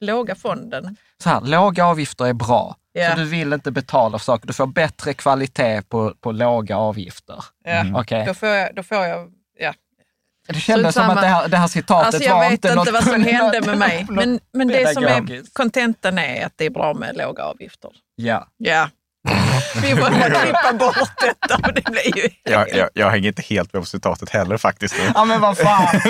[0.00, 0.96] låga fonden?
[1.22, 2.76] Så här, låga avgifter är bra.
[2.92, 3.10] Ja.
[3.10, 4.46] Så du vill inte betala för saker.
[4.46, 7.44] Du får bättre kvalitet på, på låga avgifter.
[7.64, 8.24] Ja, Okej.
[8.26, 9.32] då, får jag, då får jag...
[10.48, 12.76] Det kändes som att det här, det här citatet Alltså jag var vet inte inte
[12.76, 12.92] något...
[12.92, 14.06] vad som hände med mig.
[14.10, 17.90] Men, men det som är kontentan är att det är bra med låga avgifter.
[18.14, 18.48] Ja.
[18.56, 18.88] Ja.
[19.82, 21.72] Vi får bara klippa bort detta.
[21.72, 22.28] Det blir ju...
[22.42, 24.94] Jag, jag, jag hänger inte helt med på citatet heller faktiskt.
[25.14, 25.86] ja, men vad fan.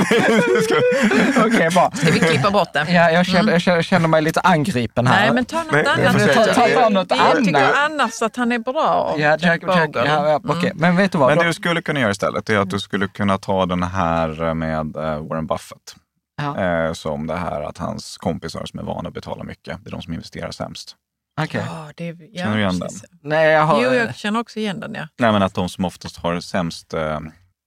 [1.47, 1.91] Okej, bra.
[1.95, 2.87] Ska vi klippa bort det?
[2.93, 5.21] Ja, jag, känner, jag känner- känner mig lite angripen här.
[5.21, 6.13] Nej, men ta något Nej, jag annat.
[6.23, 6.55] försöker.
[6.55, 9.15] Ta- ta något jag tycker annars att han är bra.
[9.19, 9.63] Ja, Jack, Jack,
[9.95, 10.73] ja, ja, okej.
[10.75, 11.29] Men vet du vad?
[11.29, 13.83] Men Då- det du skulle kunna göra istället är att du skulle kunna ta den
[13.83, 15.95] här med eh, Warren Buffett.
[16.43, 16.61] Ja.
[16.61, 19.93] Eh, som det här att hans kompisar som är vana att betala mycket, det är
[19.93, 20.97] de som investerar sämst.
[21.41, 21.65] Okej.
[21.67, 23.05] Ja, det, ja, Känner du igen precis.
[23.23, 23.83] Nej, jag har...
[23.83, 24.95] Jo, jag känner också igen den.
[24.95, 25.09] Ja.
[25.19, 27.17] Nej, men att de som oftast har sämst eh,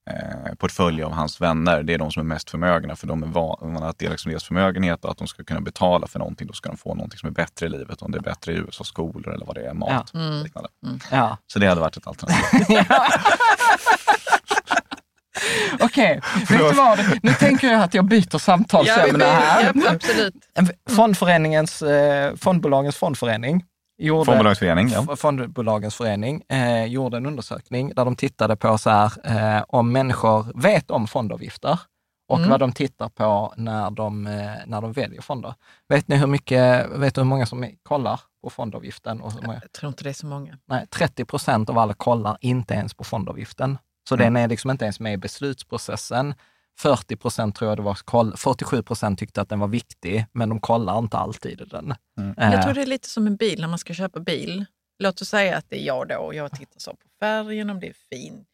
[0.10, 2.96] eh, portfölj av hans vänner, det är de som är mest förmögna.
[2.96, 6.08] För de är vana att dela liksom deras förmögenhet och att de ska kunna betala
[6.08, 6.48] för någonting.
[6.48, 8.02] Då ska de få någonting som är bättre i livet.
[8.02, 10.12] Om det är bättre i USA skolor eller vad det är, mat.
[10.14, 10.20] Ja.
[10.20, 10.70] och liknande.
[11.12, 11.38] Ja.
[11.48, 12.68] Så det hade varit ett alternativ.
[15.80, 17.00] Okej, vet du vad?
[17.24, 19.72] Nu tänker jag att jag byter samtalsämne här.
[19.76, 20.36] Ja, absolut.
[20.90, 23.64] Fondföreningens, eh, fondbolagens fondförening
[23.98, 25.16] gjorde, Fondbolagsförening, ja.
[25.16, 29.12] Fondbolagens förening eh, gjorde en undersökning där de tittade på så här,
[29.58, 31.80] eh, om människor vet om fondavgifter
[32.30, 35.54] och vad de tittar på när de, eh, när de väljer fonder.
[35.90, 39.22] Vet ni hur mycket, vet du hur många som kollar på fondavgiften?
[39.22, 39.60] Och hur många?
[39.62, 40.58] Jag tror inte det är så många.
[40.66, 43.78] Nej, 30 procent av alla kollar inte ens på fondavgiften.
[44.08, 44.34] Så Mm.
[44.34, 46.34] den är liksom inte ens med i beslutsprocessen.
[46.80, 50.50] 40 procent tror jag det var, koll, 47 procent tyckte att den var viktig, men
[50.50, 51.92] de kollar inte alltid den.
[52.38, 54.66] Eh, Jag tror det är lite som en bil när man ska köpa bil.
[55.00, 57.80] Låt oss säga att det är jag då och jag tittar så på färgen, om
[57.80, 58.46] det är fin,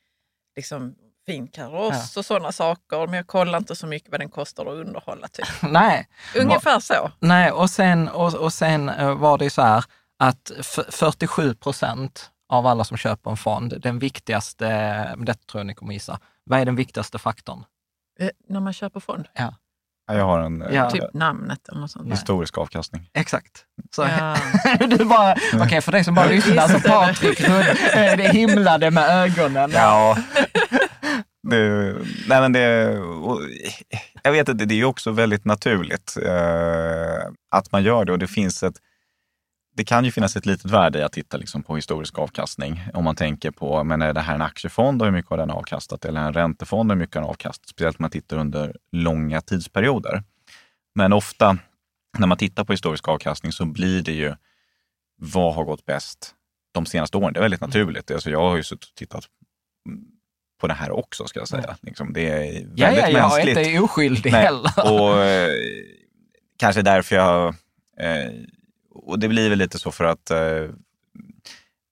[0.55, 3.07] liksom, fin kaross och sådana saker.
[3.07, 5.27] Men jag kollar inte så mycket vad den kostar att underhålla.
[5.27, 5.45] Typ.
[5.61, 7.11] Nej, Ungefär så.
[7.19, 9.83] nej och, sen, och, och sen eh, var det så här
[10.19, 14.67] att f- 47 procent av alla som köper en fond, den viktigaste,
[15.17, 17.63] detta tror jag ni kommer gissa, vad är den viktigaste faktorn?
[18.19, 19.25] Eh, när man köper fond.
[19.33, 19.55] Ja,
[20.13, 20.89] Jag har en eh, Ja.
[20.89, 22.13] Typ namnet eller något sånt.
[22.13, 23.09] historisk avkastning.
[23.13, 23.65] Exakt.
[23.95, 24.35] Så, Ja.
[24.97, 26.89] du bara, okej för dig som bara lyssnar, så det.
[26.89, 29.71] Patrik eh, det himlade med ögonen.
[29.73, 30.17] Ja.
[31.49, 31.93] Det,
[32.27, 32.61] nej men det,
[34.23, 38.11] jag vet att det, det är ju också väldigt naturligt eh, att man gör det
[38.11, 38.75] och det finns ett
[39.75, 42.83] det kan ju finnas ett litet värde i att titta liksom på historisk avkastning.
[42.93, 45.49] Om man tänker på, men är det här en aktiefond och hur mycket har den
[45.51, 46.05] avkastat?
[46.05, 47.69] Eller en räntefond och hur mycket har den avkastat?
[47.69, 50.23] Speciellt om man tittar under långa tidsperioder.
[50.95, 51.57] Men ofta
[52.17, 54.35] när man tittar på historisk avkastning så blir det ju,
[55.17, 56.35] vad har gått bäst
[56.71, 57.33] de senaste åren?
[57.33, 58.11] Det är väldigt naturligt.
[58.11, 59.25] Alltså jag har ju suttit och tittat
[60.61, 61.77] på det här också, ska jag säga.
[61.81, 63.57] Liksom, det är väldigt Ja, ja, jag är mänskligt.
[63.57, 64.71] inte oskyldig heller.
[64.91, 65.49] Och eh,
[66.57, 67.47] kanske därför jag...
[67.99, 68.31] Eh,
[68.93, 70.69] och det blir väl lite så för att eh,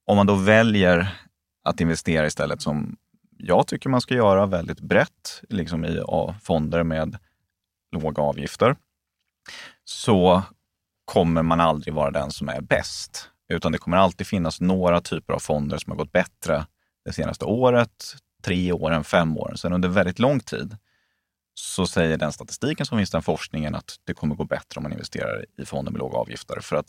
[0.06, 1.20] om man då väljer
[1.64, 2.98] att investera istället som
[3.38, 6.02] jag tycker man ska göra väldigt brett, liksom i
[6.44, 7.18] fonder med
[7.92, 8.76] låga avgifter,
[9.84, 10.44] så
[11.06, 13.30] kommer man aldrig vara den som är bäst.
[13.50, 16.66] Utan det kommer alltid finnas några typer av fonder som har gått bättre
[17.06, 19.58] det senaste året, tre åren, fem åren.
[19.58, 20.78] Sen under väldigt lång tid
[21.62, 24.91] så säger den statistiken som finns, den forskningen, att det kommer gå bättre om man
[24.91, 26.60] investerar i fonder med låga avgifter.
[26.62, 26.86] För att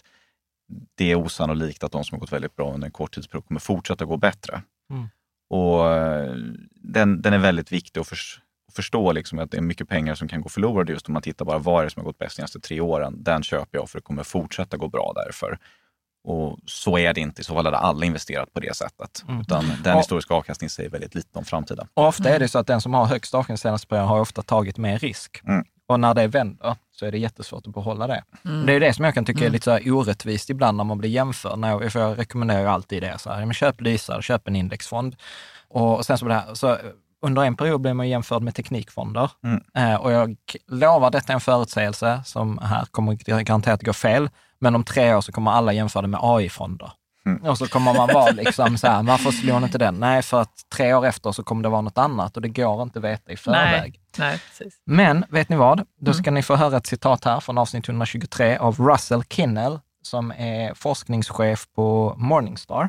[0.94, 3.60] det är osannolikt att de som har gått väldigt bra under en kort tidsperiod kommer
[3.60, 4.62] fortsätta gå bättre.
[4.90, 5.08] Mm.
[5.50, 6.34] Och eh,
[6.74, 10.14] den, den är väldigt viktig att, förs- att förstå liksom att det är mycket pengar
[10.14, 12.18] som kan gå förlorade just om man tittar bara vad är det som har gått
[12.18, 13.22] bäst de senaste tre åren.
[13.22, 15.58] Den köper jag för det kommer fortsätta gå bra därför.
[16.24, 19.24] Och så är det inte, i så fall hade alla investerat på det sättet.
[19.40, 21.88] Utan den historiska avkastningen säger väldigt lite om framtiden.
[21.94, 24.42] Och ofta är det så att den som har högst avkastning senaste perioden har ofta
[24.42, 25.40] tagit mer risk.
[25.44, 25.64] Mm.
[25.86, 28.24] Och när det vänder så är det jättesvårt att behålla det.
[28.66, 30.98] Det är det som jag kan tycka är lite så här orättvist ibland när man
[30.98, 31.58] blir jämförd.
[31.58, 33.18] När jag, för jag rekommenderar alltid det.
[33.18, 35.16] Så här, men köp Lysa, köp en indexfond.
[35.68, 36.76] Och sen så, blir det här, så
[37.22, 39.30] under en period blev man jämförd med teknikfonder.
[39.76, 44.30] Eh, och jag lovar, detta är en förutsägelse som här kommer garanterat gå fel.
[44.62, 46.92] Men om tre år så kommer alla jämföra det med AI-fonder.
[47.42, 49.94] Och så kommer man vara liksom så här, varför slår ni inte den?
[49.94, 52.82] Nej, för att tre år efter så kommer det vara något annat och det går
[52.82, 54.00] inte att veta i förväg.
[54.18, 54.74] Nej, nej, precis.
[54.86, 55.86] Men vet ni vad?
[56.00, 60.30] Då ska ni få höra ett citat här från avsnitt 123 av Russell Kinnell som
[60.30, 62.88] är forskningschef på Morningstar.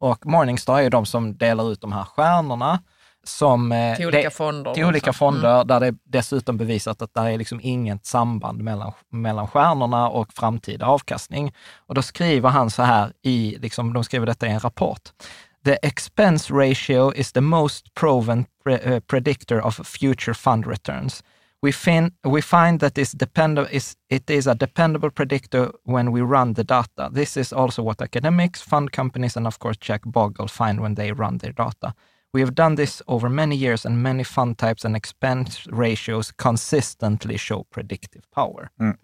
[0.00, 2.80] Och Morningstar är ju de som delar ut de här stjärnorna
[3.28, 5.18] som, eh, Till olika det- fonder Till olika också.
[5.18, 10.32] fonder där det dessutom bevisat att det är liksom inget samband mellan, mellan stjärnorna och
[10.32, 11.54] framtida avkastning.
[11.86, 15.00] Och då skriver han så här i, liksom, de skriver detta i en rapport.
[15.64, 21.24] The expense ratio is the most proven pre- uh, predictor of future fund returns.
[21.62, 23.14] We, fin- we find that is
[23.70, 27.10] is, it is a dependable predictor when we run the data.
[27.14, 31.12] This is also what academics, fund companies, and of course Jack Bogle find when they
[31.12, 31.94] run their data.
[32.32, 37.38] We have done this over many years and many fund types and expense ratios consistently
[37.38, 38.68] show predictive power.
[38.80, 38.96] Mm.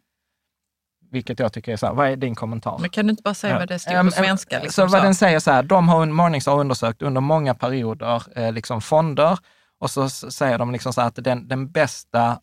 [1.10, 2.78] Vilket jag tycker är så här, vad är din kommentar?
[2.78, 4.60] Men kan du inte bara säga vad det står på svenska?
[4.60, 8.52] Liksom, så vad den säger så här, de har Morningstar undersökt under många perioder eh,
[8.52, 9.38] liksom fonder
[9.82, 12.38] och så säger de liksom så här att den, den bästa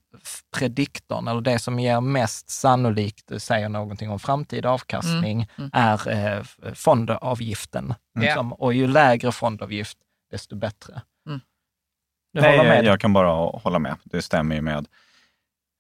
[0.58, 6.44] prediktorn, eller det som ger mest sannolikt eh, säger någonting om framtida avkastning, är eh,
[6.74, 7.94] fondavgiften.
[8.20, 8.54] Liksom.
[8.54, 9.98] Och ju lägre fondavgift,
[10.30, 11.02] desto bättre.
[11.28, 11.40] Mm.
[12.34, 13.96] Nej, jag kan bara hålla med.
[14.04, 14.88] Det stämmer ju med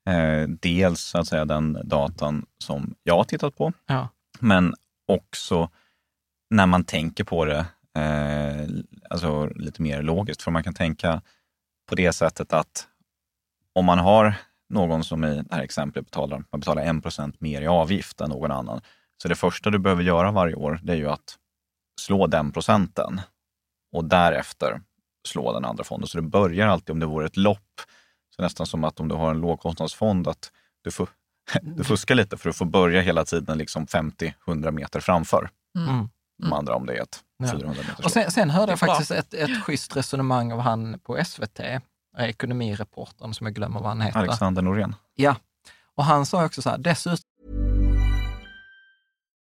[0.09, 4.07] eh, dels så att säga, den datan som jag har tittat på, Ja.
[4.39, 4.73] men
[5.07, 5.69] också
[6.49, 8.67] när man tänker på det eh,
[9.09, 10.41] alltså lite mer logiskt.
[10.41, 11.21] För man kan tänka
[11.89, 12.88] på det sättet att
[13.73, 14.33] om man har
[14.69, 18.51] någon som i det här exemplet betalar, man betalar 1% mer i avgift än någon
[18.51, 18.81] annan.
[19.21, 21.38] Så det första du behöver göra varje år, det är ju att
[22.01, 23.21] slå den procenten
[23.91, 24.82] och därefter
[25.28, 26.08] slå den andra fonden.
[26.08, 27.82] Så det börjar alltid, om det vore ett lopp,
[28.36, 30.52] så nästan som att om du har en lågkostnadsfond, att
[30.84, 31.10] du, får,
[31.62, 36.10] du fuskar lite för du får börja hela tiden liksom 50-100 meter framför Mm.
[36.43, 37.47] de andra om det är ett Ja.
[37.52, 41.23] 400 meters Och sen, sen hörde jag faktiskt ett, ett schysst resonemang av han på
[41.25, 41.60] SVT,
[42.17, 44.19] ekonomireportern som jag glömmer vad han heter.
[44.19, 44.95] Alexander Norén.
[45.15, 45.36] Ja,
[45.95, 47.23] och han sa också så här, dessutom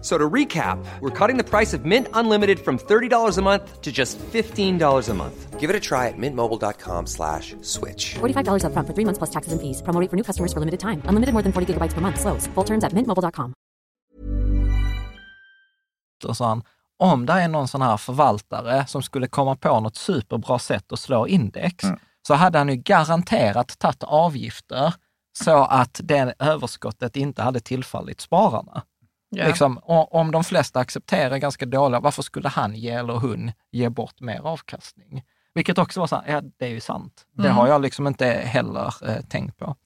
[0.00, 3.90] So to recap, we're cutting the price of Mint Unlimited from $30 a month to
[3.90, 5.58] just $15 a month.
[5.58, 8.14] Give it a try at mintmobile.com slash switch.
[8.20, 9.82] $45 upfront for three months plus taxes and fees.
[9.82, 11.02] Promo rate for new customers for limited time.
[11.08, 12.20] Unlimited more than 40 gigabytes per month.
[12.20, 12.46] Slows.
[12.54, 13.54] Full terms at mintmobile.com.
[16.34, 16.62] sa han,
[16.98, 20.98] om det är någon sån här förvaltare som skulle komma på något superbra sätt att
[20.98, 21.84] slå index,
[22.26, 24.94] så hade han ju garanterat tagit avgifter
[25.38, 28.82] så att det överskottet inte hade tillfallit spararna.
[29.30, 29.46] Ja.
[29.46, 34.20] Liksom, om de flesta accepterar ganska dåliga, varför skulle han ge eller hon ge bort
[34.20, 35.22] mer avkastning?
[35.54, 37.26] Vilket också var så här, ja det är ju sant.
[37.32, 39.76] Det har jag liksom inte heller eh, tänkt på.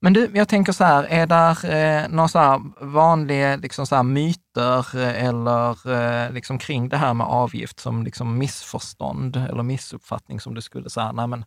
[0.00, 3.96] Men du, jag tänker så här, är där eh, några så här vanliga liksom så
[3.96, 9.62] här myter eh, eller eh, liksom kring det här med avgift som liksom missförstånd eller
[9.62, 11.44] missuppfattning som du skulle säga, nej men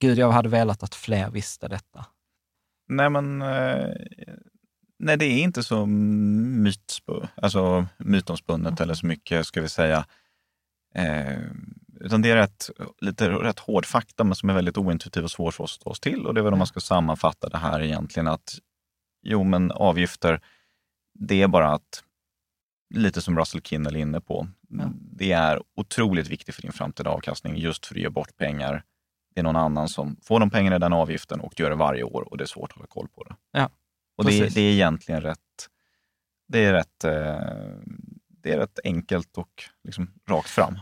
[0.00, 2.06] gud, jag hade velat att fler visste detta.
[2.88, 3.88] Nej, men eh,
[4.98, 5.88] nej, det är inte så
[7.34, 10.06] alltså mytomspunnet eller så mycket, ska vi säga.
[10.94, 11.38] Eh,
[12.00, 15.50] utan det är rätt, lite rätt hård fakta, men som är väldigt ointuitiv och svår
[15.50, 16.26] för oss att ta oss till.
[16.26, 18.58] Och det är väl om man ska sammanfatta det här egentligen att
[19.22, 20.40] jo, men avgifter,
[21.14, 22.02] det är bara att,
[22.94, 24.48] lite som Russell Kinnell är inne på,
[25.16, 28.82] det är otroligt viktigt för din framtida avkastning just för att ge bort pengar.
[29.34, 32.02] Det är någon annan som får de pengarna i den avgiften och gör det varje
[32.02, 33.34] år och det är svårt att hålla koll på det.
[33.52, 33.70] Ja,
[34.16, 35.38] och det, det är egentligen rätt,
[36.48, 37.10] det är rätt, eh,
[38.42, 40.78] det är rätt enkelt och liksom rakt fram.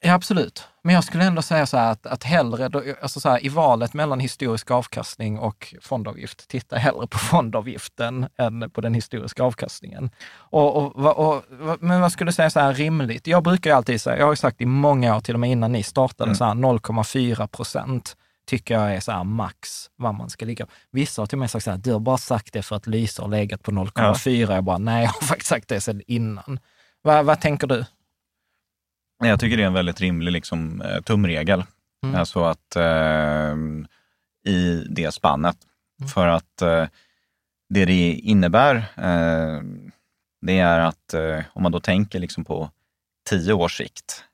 [0.00, 0.68] Ja, absolut.
[0.82, 3.94] Men jag skulle ändå säga så här att, att hellre, alltså så här, i valet
[3.94, 10.10] mellan historisk avkastning och fondavgift, titta hellre på fondavgiften än på den historiska avkastningen.
[10.30, 11.44] Och, och, och,
[11.80, 13.26] men vad skulle du säga så här rimligt?
[13.26, 15.72] Jag brukar ju alltid säga, jag har sagt i många år, till och med innan
[15.72, 18.16] ni startade, så här 0,4 procent
[18.48, 20.72] tycker jag är så här max vad man ska ligga på.
[20.90, 22.86] Vissa har till och med sagt så här, du har bara sagt det för att
[22.86, 24.54] Lysa har legat på 0,4.
[24.54, 26.60] Jag bara, nej, jag har faktiskt sagt det sedan innan.
[27.02, 27.84] Vad, vad tänker du?
[29.24, 31.64] Jag tycker det är en väldigt rimlig liksom, eh, tumregel.
[32.04, 32.20] Mm.
[32.20, 33.56] Alltså att eh,
[34.44, 35.56] i det spannet.
[36.14, 36.86] För att eh,
[37.68, 39.62] det det innebär, eh,
[40.40, 42.70] det är att eh, om man då tänker liksom på
[43.30, 44.24] tio års sikt,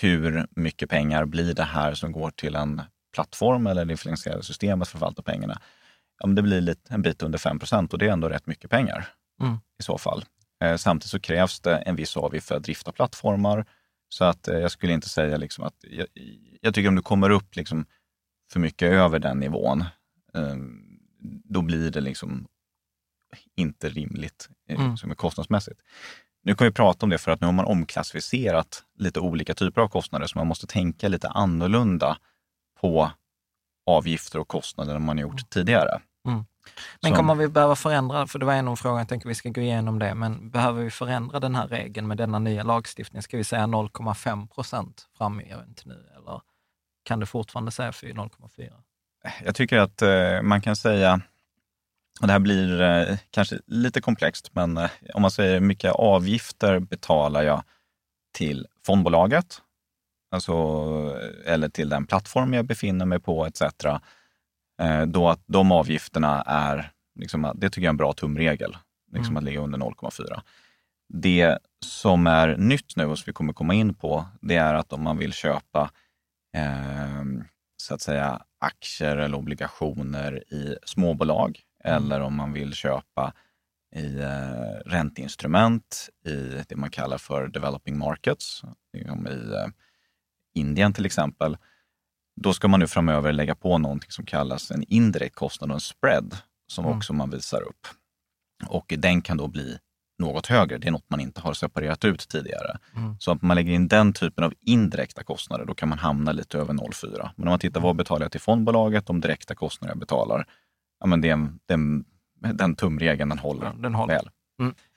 [0.00, 2.82] hur mycket pengar blir det här som går till en
[3.14, 5.60] plattform eller det finansierade systemet för att förvalta pengarna?
[6.18, 8.46] Ja, men det blir lite, en bit under 5 procent och det är ändå rätt
[8.46, 9.08] mycket pengar
[9.40, 9.56] Mm.
[9.80, 10.24] i så fall.
[10.64, 13.66] Eh, samtidigt så krävs det en viss avgift för att drifta plattformar.
[14.08, 16.06] Så att eh, jag skulle inte säga liksom att, jag,
[16.60, 17.86] jag tycker om du kommer upp liksom
[18.52, 19.80] för mycket över den nivån,
[20.34, 20.56] eh,
[21.44, 22.46] då blir det liksom
[23.56, 24.96] inte rimligt eh, Mm.
[24.96, 25.80] som är kostnadsmässigt.
[26.42, 29.80] Nu kan vi prata om det för att nu har man omklassificerat lite olika typer
[29.80, 32.18] av kostnader, så man måste tänka lite annorlunda
[32.80, 33.10] på
[33.86, 36.00] avgifter och kostnader än man har gjort tidigare.
[36.26, 36.44] Mm.
[37.02, 39.48] Men kommer vi behöva förändra, för det var en av frågorna, jag tänker vi ska
[39.48, 43.22] gå igenom det, men behöver vi förändra den här regeln med denna nya lagstiftning?
[43.22, 46.40] Ska vi säga 0,5 procent framgent nu eller
[47.04, 48.72] kan du fortfarande säga 0,4?
[49.44, 51.20] Jag tycker att eh, man kan säga,
[52.20, 55.92] och det här blir eh, kanske lite komplext, men eh, om man säger hur mycket
[55.92, 57.62] avgifter betalar jag
[58.32, 59.62] till fondbolaget,
[60.30, 60.52] alltså,
[61.46, 63.62] eller till den plattform jag befinner mig på etc.
[64.80, 68.76] Eh, då att de avgifterna är, liksom, det tycker jag är en bra tumregel,
[69.12, 70.40] liksom att ligga under 0,4.
[71.08, 74.92] Det som är nytt nu och som vi kommer komma in på, det är att
[74.92, 75.90] om man vill köpa
[76.56, 77.24] eh,
[77.76, 83.32] så att säga aktier eller obligationer i småbolag eller om man vill köpa
[83.96, 89.66] i eh, ränteinstrument i det man kallar för developing markets, liksom i eh,
[90.58, 91.56] Indien till exempel.
[92.40, 95.80] Då ska man nu framöver lägga på någonting som kallas en indirekt kostnad och en
[95.80, 96.36] spread
[96.66, 96.96] som Mm.
[96.96, 97.86] också man visar upp.
[98.66, 99.78] Och den kan då bli
[100.18, 100.78] något högre.
[100.78, 102.78] Det är något man inte har separerat ut tidigare.
[103.18, 106.58] Så om man lägger in den typen av indirekta kostnader, då kan man hamna lite
[106.58, 107.30] över 0,4.
[107.36, 110.46] Men om man tittar vad betalar jag till fondbolaget, de direkta kostnader jag betalar,
[111.00, 112.04] ja, men det är, en- det är, en-
[112.56, 114.14] den tumregeln den håller, Ja, den håller.
[114.14, 114.28] väl.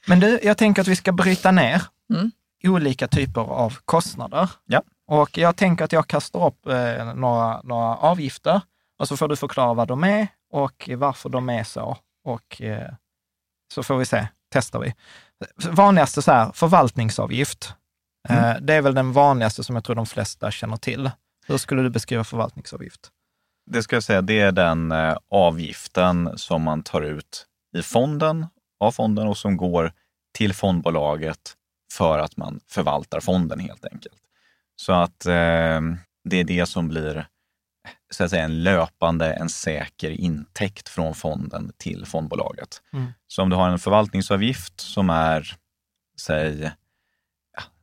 [0.07, 1.81] Men du, jag tänker att vi ska bryta ner
[2.13, 2.31] Mm.
[2.63, 4.49] olika typer av kostnader.
[4.65, 4.81] Ja.
[5.11, 8.61] Och jag tänker att jag kastar upp eh, några, några avgifter
[8.99, 11.97] och så får du förklara vad de är och varför de är så.
[12.23, 12.93] Och eh,
[13.73, 14.93] så får vi se, testar vi.
[15.69, 17.73] Vanligaste så här, förvaltningsavgift.
[18.29, 21.11] Eh, det är väl den vanligaste som jag tror de flesta känner till.
[21.47, 23.09] Hur skulle du beskriva förvaltningsavgift?
[23.71, 27.45] Det ska jag säga, det är den eh, avgiften som man tar ut
[27.77, 28.47] i fonden,
[28.79, 29.93] av fonden och som går
[30.37, 31.53] till fondbolaget
[31.93, 34.21] för att man förvaltar fonden helt enkelt.
[34.85, 35.81] Så att eh,
[36.23, 37.27] det är det som blir
[38.13, 42.81] så att säga, en löpande, en säker intäkt från fonden till fondbolaget.
[42.93, 43.11] Mm.
[43.27, 45.55] Så om du har en förvaltningsavgift som är,
[46.21, 46.71] säg,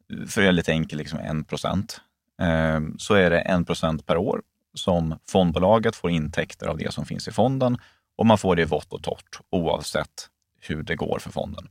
[0.09, 2.01] för att göra lite enkelt, liksom 1 procent,
[2.43, 4.43] eh, så är det 1 procent per år
[4.75, 7.79] som fondbolaget får intäkter av det som finns i fonden
[8.17, 10.29] och man får det vått och torrt oavsett
[10.61, 11.69] hur det går för fonden.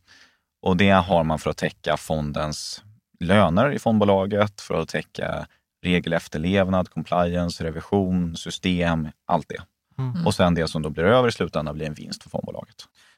[0.61, 2.83] Och det har man för att täcka fondens
[3.19, 5.47] löner i fondbolaget, för att täcka
[5.83, 9.61] regelefterlevnad, compliance, revision, system, allt det.
[10.01, 10.25] Mm.
[10.27, 12.75] Och sen det som då blir över i slutändan blir en vinst för fondbolaget.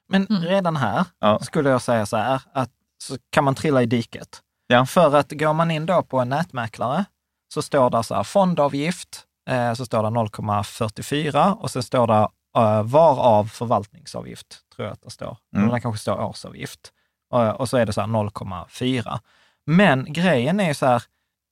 [0.07, 1.39] Men redan här Ja.
[1.39, 2.69] skulle jag säga så här, att
[3.03, 4.41] så kan man trilla i diket.
[4.67, 4.85] Ja.
[4.85, 7.05] För att går man in då på en nätmäklare
[7.53, 12.27] så står det så här fondavgift, eh, så står det 0,44 och sen står det
[12.57, 15.37] eh, varav förvaltningsavgift, tror jag att det står.
[15.53, 15.63] Mm.
[15.65, 16.91] Eller det kanske står årsavgift.
[17.33, 19.19] Eh, och så är det så här 0,4.
[19.69, 21.03] Men grejen är ju så här,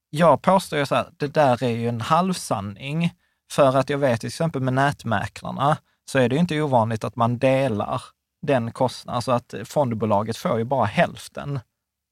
[0.09, 3.13] jag påstår ju så här, det där är ju en halvsanning.
[3.51, 7.15] För att jag vet till exempel med nätmäklarna så är det ju inte ovanligt att
[7.15, 8.01] man delar
[8.41, 9.15] den kostnaden.
[9.15, 11.59] Alltså att fondbolaget får ju bara hälften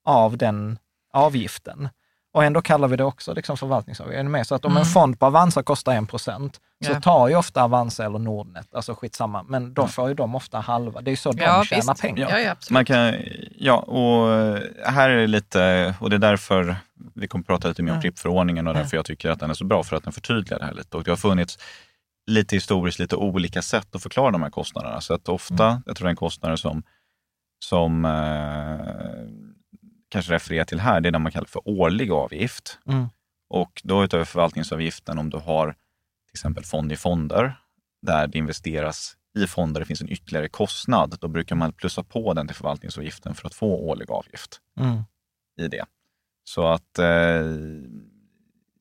[0.05, 0.79] av den
[1.13, 1.89] avgiften.
[2.35, 4.17] Och ändå kallar vi det också liksom förvaltningsavgift.
[4.19, 4.47] Är ni med?
[4.47, 7.01] Så att om en fond på Avanza kostar 1 procent så Ja.
[7.01, 11.01] tar ju ofta Avanza eller Nordnet, alltså skitsamma, men då får ju de ofta halva.
[11.01, 12.01] Det är ju så de Ja, tjänar visst.
[12.01, 12.29] pengar.
[12.29, 12.55] Ja, ja.
[12.69, 13.13] Man kan,
[13.57, 14.27] ja, och
[14.85, 16.75] här är det lite, och det är därför
[17.15, 18.01] vi kommer prata lite mer om Ja.
[18.01, 20.65] FRIP-förordningen och därför jag tycker att den är så bra, för att den förtydligar det
[20.65, 20.97] här lite.
[20.97, 21.57] Och det har funnits
[22.27, 25.01] lite historiskt lite olika sätt att förklara de här kostnaderna.
[25.01, 26.83] Så att ofta, jag tror den kostnaden som,
[27.65, 29.54] som eh,
[30.15, 32.79] kanske refererar till här, det är den man kallar för årlig avgift.
[32.85, 33.05] Mm.
[33.49, 35.71] Och då utöver förvaltningsavgiften, om du har
[36.25, 37.59] till exempel fond i fonder,
[38.01, 42.33] där det investeras i fonder, det finns en ytterligare kostnad, då brukar man plussa på
[42.33, 45.03] den till förvaltningsavgiften för att få årlig avgift Mm.
[45.59, 45.85] i det.
[46.43, 47.41] Så att eh,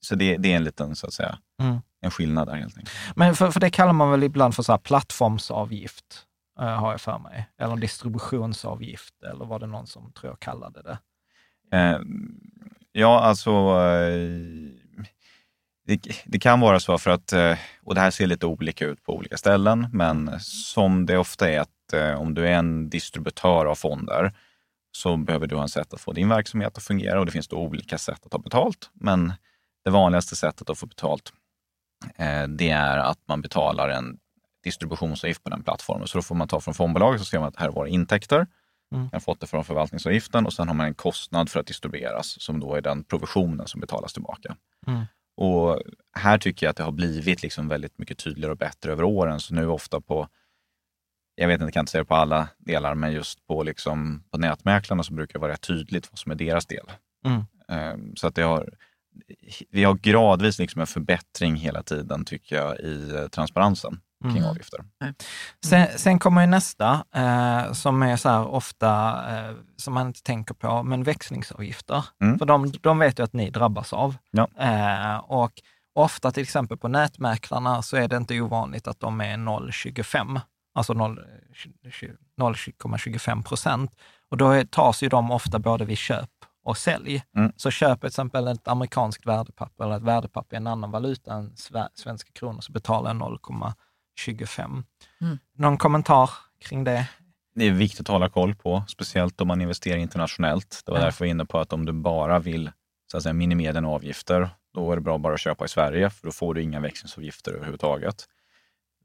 [0.01, 1.78] så det, det är en liten, så att säga, Mm.
[2.01, 2.97] en skillnad där helt enkelt.
[3.16, 6.26] Men för, för det kallar man väl ibland för så plattformsavgift,
[6.61, 7.49] eh, har jag för mig.
[7.59, 10.99] Eller distributionsavgift, eller var det någon som tror jag kallade det.
[11.75, 12.01] Eh,
[12.93, 14.75] ja, alltså eh,
[15.87, 19.03] det, det kan vara så för att, eh, och det här ser lite olika ut
[19.05, 23.66] på olika ställen, men som det ofta är att eh, om du är en distributör
[23.66, 24.33] av fonder
[24.93, 27.49] så behöver du ha en sätt att få din verksamhet att fungera och det finns
[27.49, 28.91] då olika sätt att ta betalt.
[28.93, 29.33] Men
[29.85, 31.33] det vanligaste sättet att få betalt
[32.16, 34.18] eh, det är att man betalar en
[34.64, 36.09] distributionsavgift på den plattformen.
[36.09, 38.47] Så då får man ta från fondbolaget så ser man att här var intäkter.
[38.95, 39.03] Mm.
[39.03, 42.42] Man har fått det från förvaltningsavgiften och sen har man en kostnad för att distribueras
[42.42, 44.57] som då är den provisionen som betalas tillbaka.
[44.86, 45.05] Mm.
[45.36, 45.82] Och
[46.12, 49.40] här tycker jag att det har blivit liksom väldigt mycket tydligare och bättre över åren.
[49.40, 50.28] Så nu ofta på,
[51.34, 54.24] jag vet inte, jag kan inte säga det på alla delar, men just på, liksom,
[54.30, 56.92] på nätmäklarna så brukar det vara rätt tydligt vad som är deras del.
[57.24, 57.45] Mm.
[57.68, 58.70] Ehm, Så att det har,
[59.70, 64.51] vi har gradvis liksom en förbättring hela tiden tycker jag i eh, transparensen kring Mm.
[64.51, 64.81] avgifter.
[65.64, 70.22] Sen, sen kommer ju nästa, eh, som är så här ofta, eh, som man inte
[70.22, 72.05] tänker på, men växlingsavgifter.
[72.22, 72.39] Mm.
[72.39, 74.16] För de, de vet ju att ni drabbas av.
[74.31, 74.49] Ja.
[74.59, 75.53] Eh, och
[75.95, 80.41] ofta till exempel på nätmäklarna så är det inte ovanligt att de är 0,25,
[80.75, 81.18] alltså 0,
[82.41, 83.91] 0,25 procent.
[84.31, 86.31] Och då är, tas ju de ofta både vid köp
[86.64, 87.22] och sälj.
[87.37, 87.53] Mm.
[87.57, 91.51] Så köper till exempel ett amerikanskt värdepapper eller ett värdepapper i en annan valuta än
[91.51, 93.16] sve- svenska kronor så betalar jag
[94.19, 94.83] 0,25.
[95.21, 95.39] Mm.
[95.57, 97.09] Någon kommentar kring det?
[97.55, 100.83] Det är viktigt att hålla koll på, speciellt om man investerar internationellt.
[100.87, 101.05] Det var Ja.
[101.05, 102.71] därför jag var inne på att om du bara vill
[103.11, 106.11] så att säga, minimera dina avgifter, då är det bra bara att köpa i Sverige,
[106.11, 108.25] för då får du inga växlingsavgifter överhuvudtaget.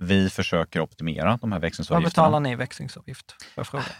[0.01, 2.09] Vi försöker optimera de här Vad växlingsavgifterna.
[2.25, 3.35] betalar ni i växlingsavgift?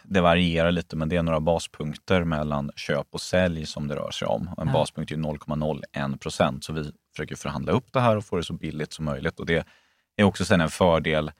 [0.04, 4.12] Det varierar lite, men det är några baspunkter mellan köp och sälj som det rör
[4.12, 4.48] sig om.
[4.58, 4.74] En Ja.
[4.74, 8.54] baspunkt är 0,01 procent, så vi försöker förhandla upp det här och få det så
[8.54, 9.40] billigt som möjligt.
[9.40, 9.68] Och det
[10.20, 11.32] är också sen en fördel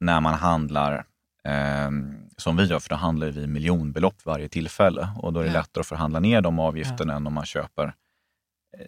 [0.00, 1.04] när man handlar
[1.44, 1.90] eh,
[2.36, 5.58] som vi gör, för då handlar vi miljonbelopp varje tillfälle och då är det Ja.
[5.58, 7.94] lättare att förhandla ner de avgifterna än om man köper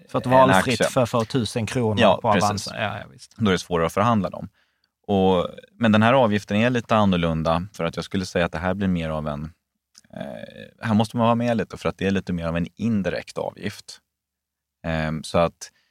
[0.09, 2.45] För att valfritt för, för tusen kronor Ja, på precis.
[2.45, 2.75] Avanza.
[2.77, 3.37] Ja, ja, visst.
[3.37, 4.49] Då är det svårare att förhandla dem.
[5.07, 8.59] Och, men den här avgiften är lite annorlunda för att jag skulle säga att det
[8.59, 9.45] här blir mer av en...
[10.15, 12.67] Eh, här måste man vara med lite för att det är lite mer av en
[12.75, 13.99] indirekt avgift.
[14.87, 15.84] Eh, så att eh,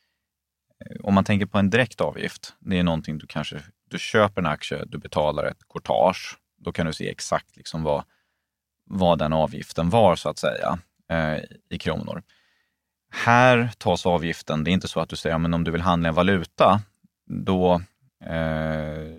[1.04, 3.62] om man tänker på en direkt avgift, det är någonting du kanske
[3.94, 6.38] du köper en aktie, du betalar ett courtage.
[6.58, 8.04] Då kan du se exakt liksom vad,
[8.86, 10.80] vad den avgiften var så att säga
[11.10, 11.38] eh,
[11.70, 12.24] i kronor.
[13.12, 16.10] Här tas avgiften, det är inte så att du säger men om du vill handla
[16.10, 16.82] en valuta,
[17.30, 17.74] då
[18.26, 19.14] eh,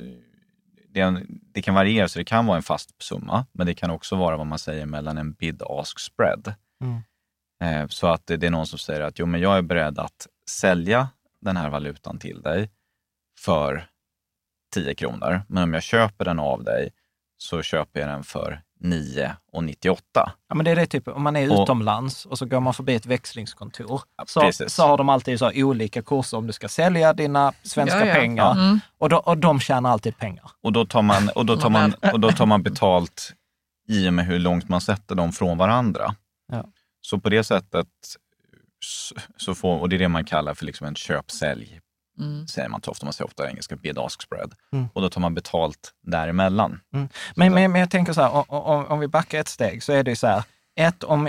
[0.88, 4.16] det, det kan variera, så det kan vara en fast summa, men det kan också
[4.16, 6.54] vara vad man säger mellan en bid-ask spread.
[6.80, 7.02] Mm.
[7.62, 9.98] Eh, så att det, det är någon som säger att jo, men jag är beredd
[9.98, 11.08] att sälja
[11.44, 12.70] den här valutan till dig
[13.40, 13.86] för
[14.74, 16.90] 10 kronor, men om jag köper den av dig
[17.36, 19.98] så köper jag den för 9,98.
[20.14, 22.74] Ja, men det är det typ, om man är Och- utomlands och så går man
[22.74, 24.72] förbi ett växlingskontor, Ja, så, precis.
[24.74, 28.14] så har de alltid så olika kurser om du ska sälja dina svenska Ja, ja.
[28.14, 28.52] pengar.
[28.52, 28.80] Mm.
[28.98, 30.50] Och, då, och de tjänar alltid pengar.
[30.62, 33.32] Och då tar man, och då tar man, och då tar man betalt
[33.88, 36.14] i och med hur långt man sätter dem från varandra.
[36.52, 36.64] Ja.
[37.00, 37.88] Så på det sättet,
[39.36, 41.80] så- får, och det är det man kallar för liksom en köp-sälj,
[42.20, 42.46] Mm.
[42.46, 44.54] säger man ofta, man säger ofta engelska bid-ask spread.
[44.72, 44.88] Mm.
[44.92, 46.80] Och då tar man betalt däremellan.
[46.90, 47.08] Men,
[47.52, 50.16] men, men jag tänker så här, om, om vi backar ett steg så är det
[50.16, 50.42] så här,
[50.76, 51.28] ett, om,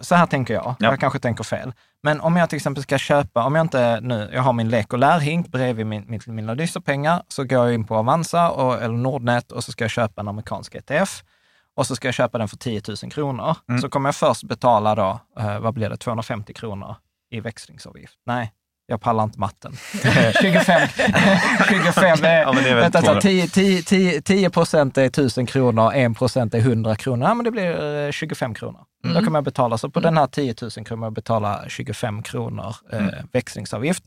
[0.00, 0.90] så här tänker jag, Ja.
[0.90, 1.72] jag kanske tänker fel,
[2.02, 4.92] men om jag till exempel ska köpa, om jag inte nu, jag har min lek
[4.92, 8.96] och lärhink bredvid min, min, mina lysterpengar, så går jag in på Avanza och, eller
[8.96, 11.24] Nordnet och så ska jag köpa en amerikansk ETF
[11.76, 13.56] och så ska jag köpa den för 10 000 kronor.
[13.68, 13.80] Mm.
[13.80, 16.96] Så kommer jag först betala då, eh, vad blir det, 250 kronor
[17.30, 18.14] i växlingsavgift?
[18.26, 18.52] Nej,
[18.86, 19.72] jag pallar inte matten.
[20.40, 20.88] 25,
[21.68, 23.20] 25 är, Ja, är väl vänta, 200.
[23.20, 27.28] 10, 10, 10, 10 procent är 1000 kronor, 1 procent är 100 kronor.
[27.28, 28.80] Ja, men det blir eh, 25 kronor.
[29.04, 32.76] Då kommer jag betala, så på den här 10 000 kommer jag betala 25 kronor
[32.92, 34.04] eh, växlingsavgift.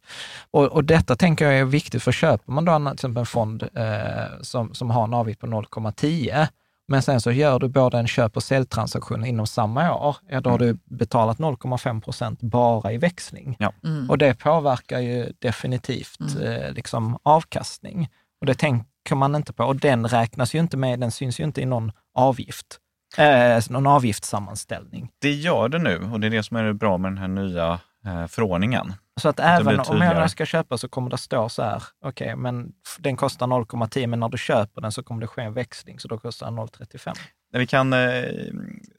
[0.51, 3.25] Och, och detta tänker jag är viktigt, för köper man då en, till exempel en
[3.25, 6.47] fond eh, som, som har en avgift på 0,10,
[6.87, 10.49] men sen så gör du både en köp och säljtransaktion inom samma år, ja, då
[10.49, 13.55] har du betalat 0,5 procent bara i växling.
[13.59, 13.73] Ja.
[13.83, 14.09] Mm.
[14.09, 18.09] Och det påverkar ju definitivt eh, liksom avkastning.
[18.41, 19.63] Och det tänker man inte på.
[19.63, 22.79] Och den räknas ju inte med, den syns ju inte i någon avgift.
[23.17, 25.09] Eh, någon avgiftssammanställning.
[25.21, 27.79] Det gör det nu och det är det som är bra med den här nya
[28.05, 28.93] eh, förordningen.
[29.17, 32.65] Så att även om jag ska köpa så kommer det stå så här, okej, men
[32.87, 35.99] f- den kostar 0,10, men när du köper den så kommer det ske en växling,
[35.99, 37.13] så då kostar den 0,35.
[37.51, 37.99] Men Vi kan, eh,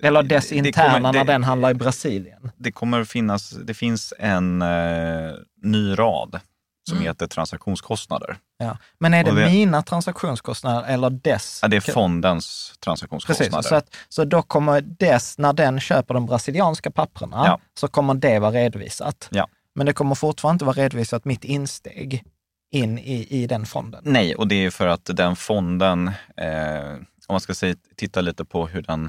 [0.03, 2.51] Eller dess interna kommer- när den handlar i Brasilien.
[2.57, 6.41] det kommer finnas, det finns en eh, ny rad
[6.89, 7.09] som Mm.
[7.09, 8.37] heter transaktionskostnader.
[8.59, 8.77] Ja.
[8.99, 11.59] Men är det, det- mina transaktionskostnader eller dess?
[11.63, 13.51] Ja, det är fondens transaktionskostnader.
[13.53, 17.59] Precis, så, att, så då kommer dess, när den köper de brasilianska papperna, Ja.
[17.81, 19.29] så kommer det vara redovisat.
[19.31, 19.49] Ja.
[19.75, 22.25] Men det kommer fortfarande inte vara redovisat mitt insteg
[22.71, 24.03] in i, i den fonden.
[24.05, 26.95] Nej, och det är för att den fonden, eh,
[27.27, 29.05] om man ska säga, titta lite på hur den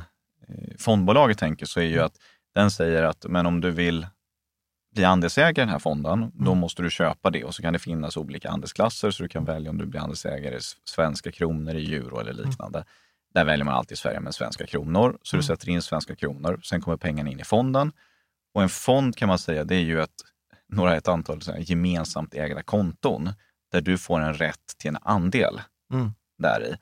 [0.47, 2.15] eh, fondbolaget tänker, så är ju att
[2.55, 4.07] den säger att men om du vill
[4.95, 7.43] bli andelsägare i den här fonden, då måste du köpa det.
[7.43, 10.55] Och så kan det finnas olika andelsklasser, så du kan välja om du blir andelsägare
[10.55, 12.85] i svenska kronor, i euro eller liknande.
[13.33, 15.17] Där väljer man alltid Sverige med svenska kronor.
[15.23, 17.91] Så du sätter in svenska kronor, sen kommer pengarna in i fonden.
[18.53, 20.21] Och en fond kan man säga, det är ju ett,
[20.69, 23.29] några, ett antal gemensamt ägda konton
[23.71, 25.61] där du får en rätt till en andel
[25.93, 26.11] Mm.
[26.37, 26.75] där i.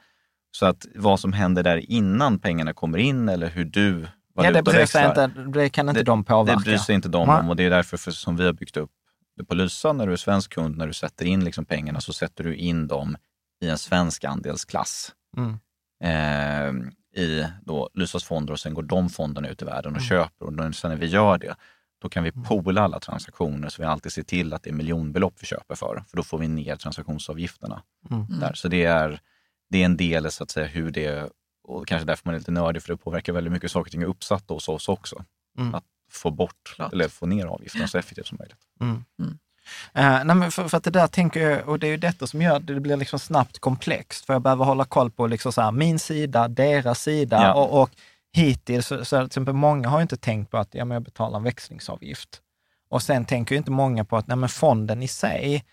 [0.51, 4.63] Så att vad som händer där innan pengarna kommer in eller hur du Ja, det,
[4.63, 6.59] bryr sig inte, det kan inte Det- de påverka.
[6.59, 8.77] det bryr sig inte de om och det är därför för, som vi har byggt
[8.77, 8.91] upp
[9.37, 9.93] det på Lysa.
[9.93, 12.87] När du är svensk kund, när du sätter in liksom pengarna så sätter du in
[12.87, 13.17] dem
[13.61, 15.59] i en svensk andelsklass Mm.
[16.03, 20.09] eh, i då Lysas fonder och sen går de fonderna ut i världen och Mm.
[20.09, 20.45] köper.
[20.45, 21.55] Och sen när vi gör det,
[22.01, 25.33] då kan vi poola alla transaktioner så vi alltid ser till att det är miljonbelopp
[25.39, 26.03] vi köper för.
[26.09, 27.81] För då får vi ner transaktionsavgifterna.
[28.09, 28.39] Mm.
[28.39, 28.53] Där.
[28.53, 29.19] Så det är,
[29.69, 31.29] det är en del, så att säga, hur det,
[31.63, 34.01] och kanske därför man är lite nördig, för det påverkar väldigt mycket saker och ting
[34.01, 35.23] är uppsatt hos oss också.
[35.57, 35.75] Mm.
[35.75, 36.93] Att få bort, Klart.
[36.93, 38.59] eller få ner avgifterna så effektivt som möjligt.
[38.81, 39.03] Mm.
[39.19, 39.37] Mm.
[39.93, 42.27] Eh, nej, men för, för att det där tänker jag, och det är ju detta
[42.27, 45.51] som gör att det blir liksom snabbt komplext, för jag behöver hålla koll på liksom
[45.51, 47.53] så här, min sida, deras sida Ja.
[47.53, 47.89] och, och
[48.37, 51.37] hittills, så, så till exempel många har inte tänkt på att ja, men jag betalar
[51.37, 52.41] en växlingsavgift.
[52.89, 55.65] Och sen tänker ju inte många på att nej, men fonden i sig,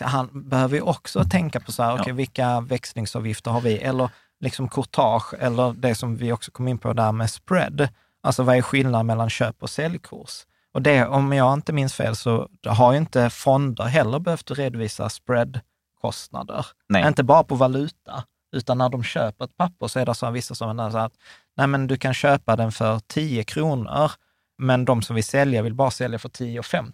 [0.00, 2.00] han behöver ju också tänka på så här, Ja.
[2.00, 3.78] okej, vilka växlingsavgifter har vi?
[3.78, 4.10] Eller
[4.40, 7.88] liksom courtage, eller det som vi också kom in på där med spread.
[8.22, 10.46] Alltså vad är skillnaden mellan köp och säljkurs?
[10.72, 15.08] Och det, om jag inte minns fel, så har ju inte fonder heller behövt redovisa
[15.08, 16.66] spreadkostnader.
[16.88, 17.06] Nej.
[17.06, 20.54] Inte bara på valuta, Utan när de köper ett papper så är det så vissa
[20.54, 21.12] som är så att
[21.58, 24.10] nej men du kan köpa den för 10 kronor,
[24.58, 26.92] men de som vill sälja vill bara sälja för 10,50.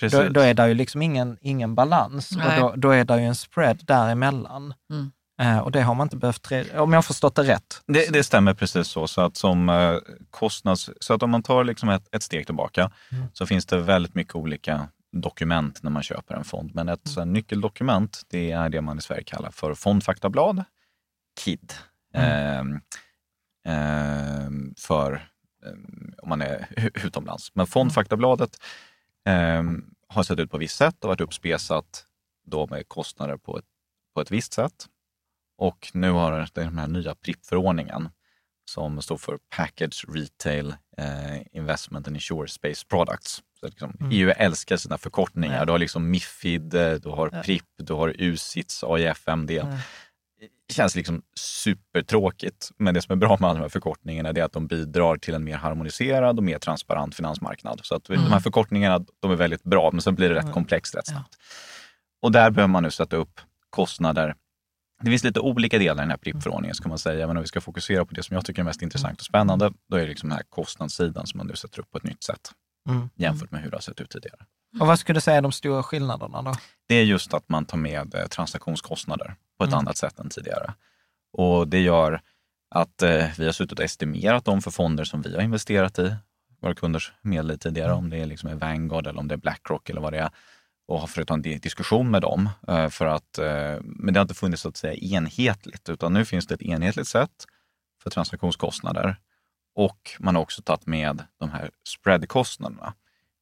[0.00, 0.18] Precis.
[0.18, 2.62] Då, då är det ju liksom ingen, ingen balans Nej.
[2.62, 4.74] och då, då är det ju en spread däremellan.
[4.90, 5.10] Mm.
[5.40, 7.82] Eh, och det har man inte behövt, om jag har förstått det rätt.
[7.86, 9.06] Det, det stämmer precis så.
[9.06, 9.96] Så att, som, eh,
[10.30, 13.26] kostnads, så att om man tar liksom ett, ett steg tillbaka Mm.
[13.32, 16.70] så finns det väldigt mycket olika dokument när man köper en fond.
[16.74, 20.64] Men ett så här, nyckeldokument, det är det man i Sverige kallar för fondfaktablad,
[21.40, 21.72] KID.
[22.14, 22.80] Ehm, ehm,
[24.76, 25.28] för
[25.66, 26.68] ehm, om man är
[27.04, 27.54] utomlands.
[27.54, 28.62] Men fondfaktabladet
[29.24, 32.06] ehm, har sett ut på ett visst sätt och varit uppspesat
[32.46, 33.64] då med kostnader på ett,
[34.14, 34.86] på ett visst sätt.
[35.58, 38.08] Och nu har den här nya PRIP-förordningen
[38.70, 43.42] som står för Package Retail eh, Investment and Insure Space Products.
[43.60, 45.58] Så liksom, EU älskar sina förkortningar.
[45.58, 45.64] Ja.
[45.64, 49.48] Du har liksom Mifid, eh, du har PRIP, du har UCITS, AIFMD.
[49.48, 49.78] Det
[50.72, 52.70] känns liksom supertråkigt.
[52.78, 55.34] Men det som är bra med alla de här förkortningarna är att de bidrar till
[55.34, 57.80] en mer harmoniserad och mer transparent finansmarknad.
[57.82, 60.94] Så att de här förkortningarna de är väldigt bra, men sen blir det rätt komplext
[60.94, 61.34] rätt snabbt.
[62.22, 63.40] Och där behöver man nu sätta upp
[63.70, 64.34] kostnader.
[65.02, 67.26] Det finns lite olika delar i den här PRIP-förordningen, ska man säga.
[67.26, 69.72] Men om vi ska fokusera på det som jag tycker är mest intressant och spännande,
[69.90, 72.22] då är det liksom den här kostnadssidan som man nu sätter upp på ett nytt
[72.22, 72.50] sätt
[72.88, 73.08] Mm.
[73.14, 74.38] jämfört med hur det har sett ut tidigare.
[74.80, 76.54] Och vad skulle du säga är de stora skillnaderna då?
[76.88, 79.78] Det är just att man tar med eh, transaktionskostnader på ett Mm.
[79.78, 80.74] annat sätt än tidigare.
[81.32, 82.20] Och det gör
[82.70, 86.16] att eh, vi har suttit och estimerat dem för fonder som vi har investerat i,
[86.60, 87.98] våra kunders medel i tidigare, Mm.
[87.98, 90.30] om det är liksom är Vanguard eller om det är Blackrock eller vad det är.
[90.88, 92.48] Och har försökt ha en di- diskussion med dem.
[92.68, 96.24] Eh, för att, eh, men det har inte funnits så att säga enhetligt, utan nu
[96.24, 97.44] finns det ett enhetligt sätt
[98.02, 99.16] för transaktionskostnader.
[99.74, 102.94] Och man har också tagit med de här spreadkostnaderna.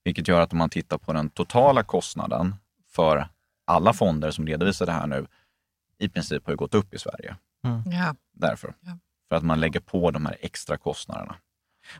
[0.04, 2.54] Vilket gör att om man tittar på den totala kostnaden
[2.90, 3.28] för
[3.64, 5.26] alla fonder som redovisar det här nu,
[6.02, 7.36] i princip har ju gått upp i Sverige.
[7.84, 8.14] Ja.
[8.34, 8.74] Därför.
[8.80, 8.98] Ja.
[9.28, 11.34] För att man lägger på de här extra kostnaderna.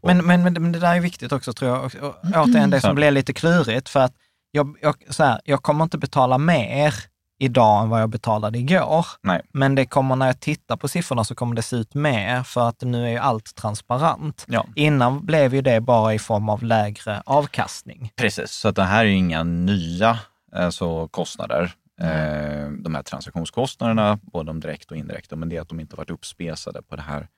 [0.02, 1.84] Men, men, men, men det där är viktigt också tror jag.
[1.84, 2.94] Och, och, återigen, det som Så.
[2.94, 4.12] blir lite klurigt, för att
[4.50, 6.94] jag, jag, så här, jag kommer inte betala mer
[7.38, 9.06] idag än vad jag betalade igår.
[9.22, 12.42] Nej, Men det kommer, när jag tittar på siffrorna så kommer det se ut mer,
[12.42, 14.44] för att nu är ju allt transparent.
[14.48, 18.12] ja, Innan blev ju det bara i form av lägre avkastning.
[18.16, 18.50] precis.
[18.50, 20.18] Så att det här är ju inga nya
[20.52, 21.72] alltså, kostnader.
[22.02, 25.96] Eh, de här transaktionskostnaderna, både de direkta och indirekta, men det är att de inte
[25.96, 27.28] varit uppspesade på det här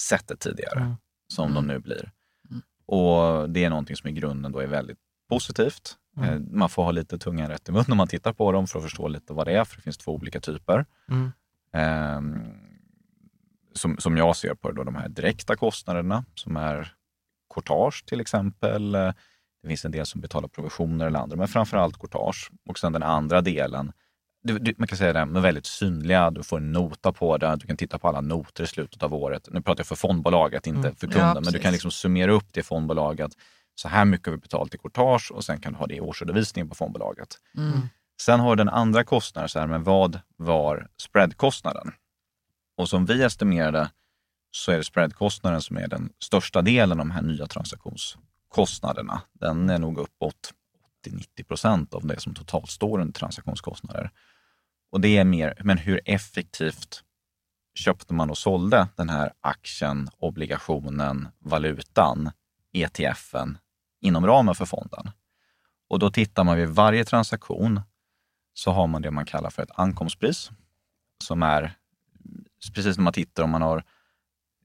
[0.00, 0.94] sättet tidigare, Mm.
[1.32, 2.10] som de nu blir.
[2.86, 4.98] Och det är någonting som i grunden då är väldigt
[5.28, 5.96] positivt.
[6.16, 6.30] Mm.
[6.30, 8.78] Eh, man får ha lite tungan rätt i mun när man tittar på dem för
[8.78, 10.86] att förstå lite vad det är, för det finns två olika typer.
[11.08, 11.32] Mm.
[11.72, 12.52] Ehm,
[13.72, 16.92] som, som jag ser på det, då, de här direkta kostnaderna som är
[17.54, 18.94] courtage till exempel.
[18.94, 19.12] Eh,
[19.62, 22.50] Det finns en del som betalar provisioner eller andra, men framför allt courtage.
[22.68, 23.92] Och sen den andra delen,
[24.42, 26.30] du, du, man kan säga det, de är väldigt synliga.
[26.30, 29.14] Du får en nota på det, du kan titta på alla noter i slutet av
[29.14, 29.48] året.
[29.50, 30.96] Nu pratar jag för fondbolaget, inte Mm.
[30.96, 33.32] för Ja, kunden, men du kan liksom summera upp det fondbolaget.
[33.74, 36.00] Så här mycket har vi betalt i courtage och sen kan du ha det i
[36.00, 37.28] årsredovisningen på fondbolaget.
[37.56, 37.80] Mm.
[38.20, 41.92] Sen har du den andra kostnaden, så här, men vad var spreadkostnaden?
[42.76, 43.90] Och som vi estimerade
[44.50, 49.22] så är det spreadkostnaden som är den största delen av de här nya transaktionskostnaderna.
[49.32, 50.52] Den är nog uppåt
[51.06, 54.10] 80-90 procent av det som totalt står under transaktionskostnader.
[54.90, 57.02] Och det är mer, men hur effektivt
[57.74, 62.30] köpte man och sålde den här aktien, obligationen, valutan,
[62.72, 63.58] ETFen
[64.00, 65.10] inom ramen för fonden?
[65.88, 67.80] Och då tittar man vid varje transaktion
[68.54, 70.50] så har man det man kallar för ett ankomstpris
[71.24, 71.76] som är
[72.74, 73.84] precis när man tittar om man har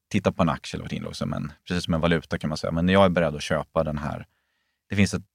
[0.09, 2.71] tittat på en aktie eller varit inlogg men precis som en valuta kan man säga.
[2.71, 4.27] Men jag är beredd att köpa den här.
[4.89, 5.25] Det finns ett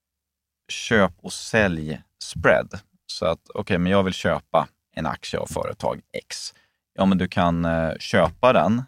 [0.69, 2.81] köp och sälj spread.
[3.07, 6.55] Så att okej, men jag vill köpa en aktie av företag X.
[6.95, 8.83] Ja, men du kan eh, köpa den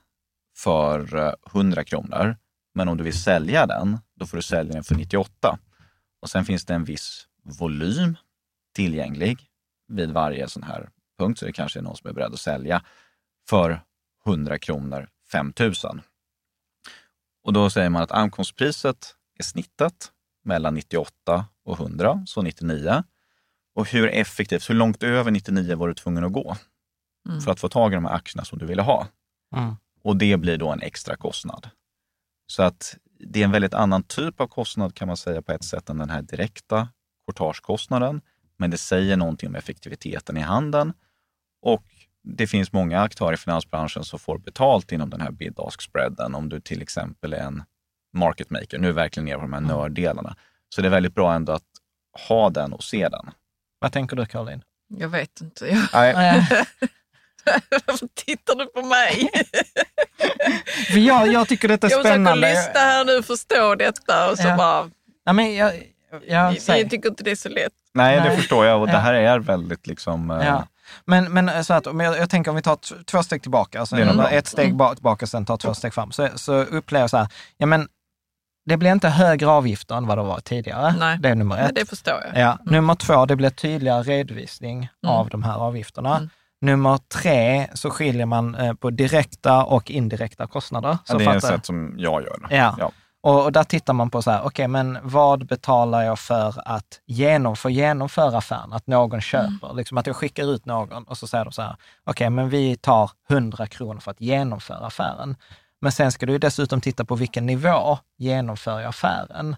[0.56, 2.36] för eh, 100 kronor.
[2.74, 5.58] Men om du vill sälja den, då får du sälja den för 98.
[6.22, 7.26] Och sen finns det en viss
[7.58, 8.16] volym
[8.74, 9.38] tillgänglig
[9.88, 11.38] vid varje sån här punkt.
[11.38, 12.84] Så det kanske är någon som är beredd att sälja
[13.48, 13.80] för
[14.26, 15.72] 100 kronor 5 000.
[17.44, 20.12] Och då säger man att ankomstpriset är snittet
[20.44, 23.02] mellan 98 och 100, så 99.
[23.74, 26.56] Och hur effektivt, hur långt över 99 var du tvungen att gå
[27.44, 29.06] för att få tag i de här aktierna som du ville ha?
[29.56, 29.76] Mm.
[30.02, 31.68] Och det blir då en extra kostnad.
[32.46, 35.64] Så att det är en väldigt annan typ av kostnad kan man säga på ett
[35.64, 36.88] sätt än den här direkta
[37.26, 38.20] courtagekostnaden.
[38.56, 40.92] Men det säger någonting om effektiviteten i handeln.
[41.62, 41.84] Och
[42.22, 46.34] det finns många aktörer i finansbranschen som får betalt inom den här bid-ask-spreaden.
[46.34, 47.62] Om du till exempel är en
[48.12, 48.78] market maker.
[48.78, 50.36] Nu är vi verkligen ner på de här nörddelarna.
[50.68, 51.68] Så det är väldigt bra ändå att
[52.28, 53.30] ha den och se den.
[53.82, 54.62] Vad tänker du Caroline?
[54.98, 55.66] Jag vet inte.
[55.66, 55.82] Jag...
[55.92, 56.46] Nej,
[57.86, 59.30] Varför tittar mig.
[60.92, 62.50] För jag, jag tycker detta är Jag försöker spännande.
[62.50, 64.56] lyssna här nu, förstå detta och så Ja.
[64.56, 64.90] bara,
[65.24, 65.72] Ja, men jag,
[66.26, 67.72] jag, jag, tycker inte det är så lätt.
[67.94, 68.36] Nej, det Nej.
[68.36, 70.30] förstår jag och det här är väldigt liksom...
[70.30, 70.66] eh, Ja.
[71.04, 73.96] Men, men så att, om jag, jag tänker om vi tar två steg tillbaka, alltså,
[73.96, 77.10] Det ett steg ba- tillbaka och sen tar två steg fram, så, så upplever jag
[77.10, 77.88] så här, ja men
[78.66, 80.94] det blir inte högre avgifter än vad det var tidigare.
[80.98, 81.18] Nej.
[81.20, 81.64] Det är nummer ett.
[81.64, 82.42] Men det förstår jag.
[82.42, 82.58] Ja.
[82.64, 85.14] Nummer två, det blir tydligare redovisning Mm.
[85.16, 86.16] av de här avgifterna.
[86.16, 86.30] Mm.
[86.60, 90.98] Nummer tre, så skiljer man eh, på direkta och indirekta kostnader.
[91.04, 92.46] Så Ja, det är ett fattar- sätt som jag gör.
[92.50, 92.74] Ja.
[92.78, 92.90] Ja.
[93.24, 97.00] Och, och där tittar man på så här, okej, men vad betalar jag för att
[97.06, 98.72] genom, för genomföra affären?
[98.72, 101.76] Att någon köper, liksom att jag skickar ut någon och så säger de så här,
[102.04, 105.36] okej, men vi tar 100 kronor för att genomföra affären.
[105.82, 109.56] Men sen ska du ju dessutom titta på vilken nivå genomför jag affären?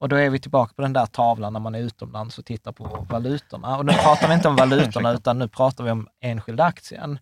[0.00, 2.72] Och då är vi tillbaka på den där tavlan när man är utomlands och tittar
[2.72, 3.76] på valutorna.
[3.78, 7.18] Och nu pratar vi inte om valutorna, utan nu pratar vi om enskilda aktien.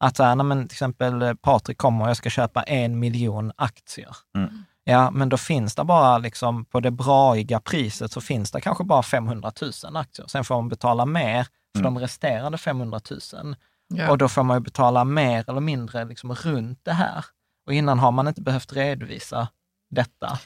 [0.00, 3.52] Att så här, men till exempel eh, Patrik kommer och jag ska köpa en miljon
[3.56, 4.16] aktier.
[4.36, 4.64] Mm.
[4.84, 8.84] Ja, men då finns det bara, liksom, på det braiga priset så finns det kanske
[8.84, 9.52] bara 500
[9.84, 10.26] 000 aktier.
[10.26, 11.44] Sen får man betala mer
[11.76, 11.94] för Mm.
[11.94, 13.00] de resterande 500
[13.34, 13.56] 000.
[13.88, 14.10] Ja.
[14.10, 17.24] Och då får man ju betala mer eller mindre liksom, runt det här.
[17.68, 19.48] Och innan har man inte behövt redovisa
[19.90, 20.38] detta.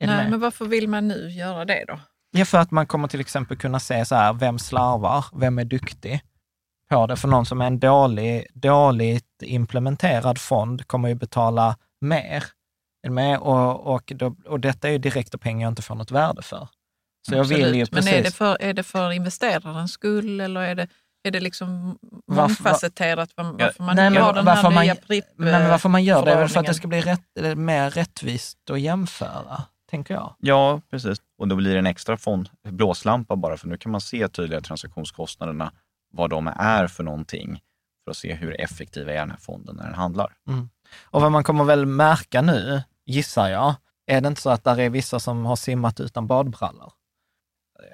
[0.00, 0.30] Nej, med?
[0.30, 2.00] men varför vill man nu göra det då?
[2.30, 5.64] Ja, för att man kommer till exempel kunna se så här, vem slarvar, vem är
[5.64, 6.20] duktig
[6.88, 7.16] på det?
[7.16, 12.44] För någon som är en dålig, dåligt implementerad fond kommer ju betala mer.
[13.08, 13.38] Med?
[13.38, 16.68] Och, och, då, och detta är ju direkta pengar jag inte får något värde för.
[17.28, 17.90] Så jag vill ju Absolut.
[17.90, 18.10] precis...
[18.10, 20.88] Men är det, för, är det för investerarens skull eller är det,
[21.24, 24.94] är det liksom Varför- mångfacetterat var, varför man Nej, har den varför här man- nya
[24.94, 27.56] pripp Nej, men varför man gör det är väl för att det ska bli rätt,
[27.58, 30.34] mer rättvist att jämföra, tänker jag.
[30.38, 31.18] Ja, precis.
[31.38, 34.60] Och då blir det en extra fond, blåslampa bara, för nu kan man se tydliga
[34.60, 35.72] transaktionskostnaderna,
[36.14, 37.60] vad de är för någonting,
[38.04, 40.32] för att se hur effektiv är den här fonden när den handlar.
[41.02, 43.74] Och vad man kommer väl märka nu, gissar jag,
[44.06, 46.92] är det inte så att där är vissa som har simmat utan badbrallor?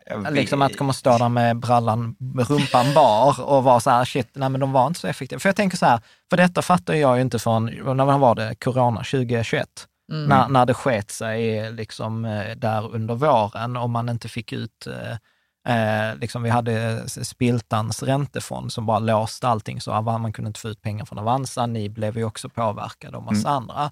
[0.06, 4.04] Jag Liksom att komma stå där med brallan, med rumpan bar och vara så här,
[4.04, 5.40] shit, nej men de var inte så effektiva.
[5.40, 8.54] För jag tänker så här, för detta fattar jag ju inte från, när var det,
[8.54, 9.68] corona 2021?
[10.12, 10.28] Mm.
[10.28, 14.86] När, när det sket sig liksom eh, där under våren och man inte fick ut,
[14.86, 20.48] eh, eh, liksom vi hade Spiltans räntefond som bara låste allting så Avan- man kunde
[20.48, 23.90] inte få ut pengar från Avanza, ni blev ju också påverkade och massa andra.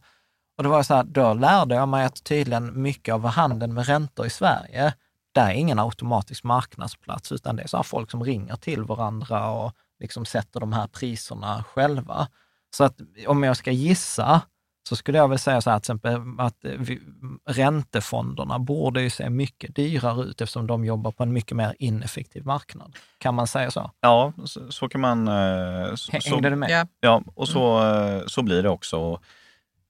[0.57, 3.87] Och det var så här, då lärde jag mig att tydligen mycket av handeln med
[3.87, 4.93] räntor i Sverige,
[5.37, 9.51] där är ingen automatisk marknadsplats, utan det är så här folk som ringer till varandra
[9.51, 12.29] och liksom sätter de här priserna själva.
[12.77, 14.41] Så att om jag ska gissa,
[14.89, 17.01] så skulle jag väl säga så här, till exempel att vi,
[17.49, 22.47] räntefonderna borde ju se mycket dyrare ut eftersom de jobbar på en mycket mer ineffektiv
[22.47, 22.97] marknad.
[23.19, 23.91] Kan man säga så?
[24.01, 25.29] Ja, så, så kan man...
[25.29, 26.71] eh, Så, Hängde så, du med?
[26.71, 29.21] Ja, Ja, och så, eh, så blir det också.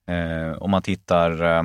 [0.07, 1.63] Eh, om man tittar, eh,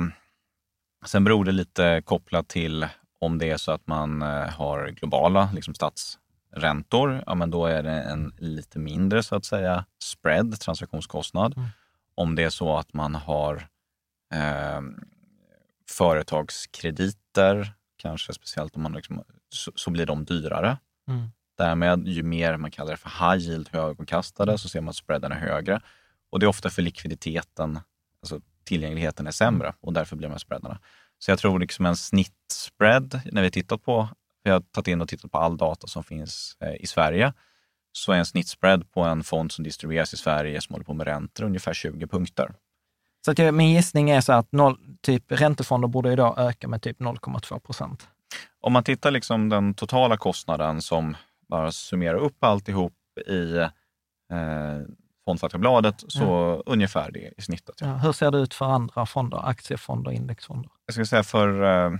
[1.05, 2.87] sen beror det lite kopplat till
[3.25, 7.83] om det är så att man eh, har globala liksom statsräntor, ja men då är
[7.83, 11.57] det en lite mindre så att säga spread, transaktionskostnad.
[11.57, 11.69] Mm.
[12.15, 13.67] Om det är så att man har
[14.33, 14.81] eh,
[15.89, 20.77] företagskrediter, kanske speciellt om man liksom, så, så blir de dyrare.
[21.07, 21.27] Mm.
[21.57, 25.31] Därmed, ju mer man kallar det för high yield, högavkastade, så ser man att spreaden
[25.31, 25.81] är högre.
[26.29, 27.79] Och det är ofta för likviditeten,
[28.21, 30.79] alltså tillgängligheten är sämre och därför blir de här spreadarna.
[31.23, 34.09] Så jag tror liksom en snittspread, när vi tittat på,
[34.43, 37.33] vi har tagit in och tittat på all data som finns eh, i Sverige,
[37.91, 41.07] så är en snittspread på en fond som distribueras i Sverige som håller på med
[41.07, 42.53] räntor ungefär 20 punkter.
[43.25, 46.81] Så att jag, min gissning är så att noll, typ, räntefonder borde idag öka med
[46.81, 48.07] typ 0,2 procent.
[48.61, 51.17] Om man tittar liksom den totala kostnaden som
[51.49, 52.93] bara summerar upp alltihop
[53.27, 53.69] i eh,
[55.25, 57.75] Fondfaktabladet, så ungefär det i snittet.
[57.81, 57.87] Ja.
[57.87, 60.71] Ja, hur ser det ut för andra fonder, aktiefonder och indexfonder?
[60.85, 61.99] Jag skulle säga för eh,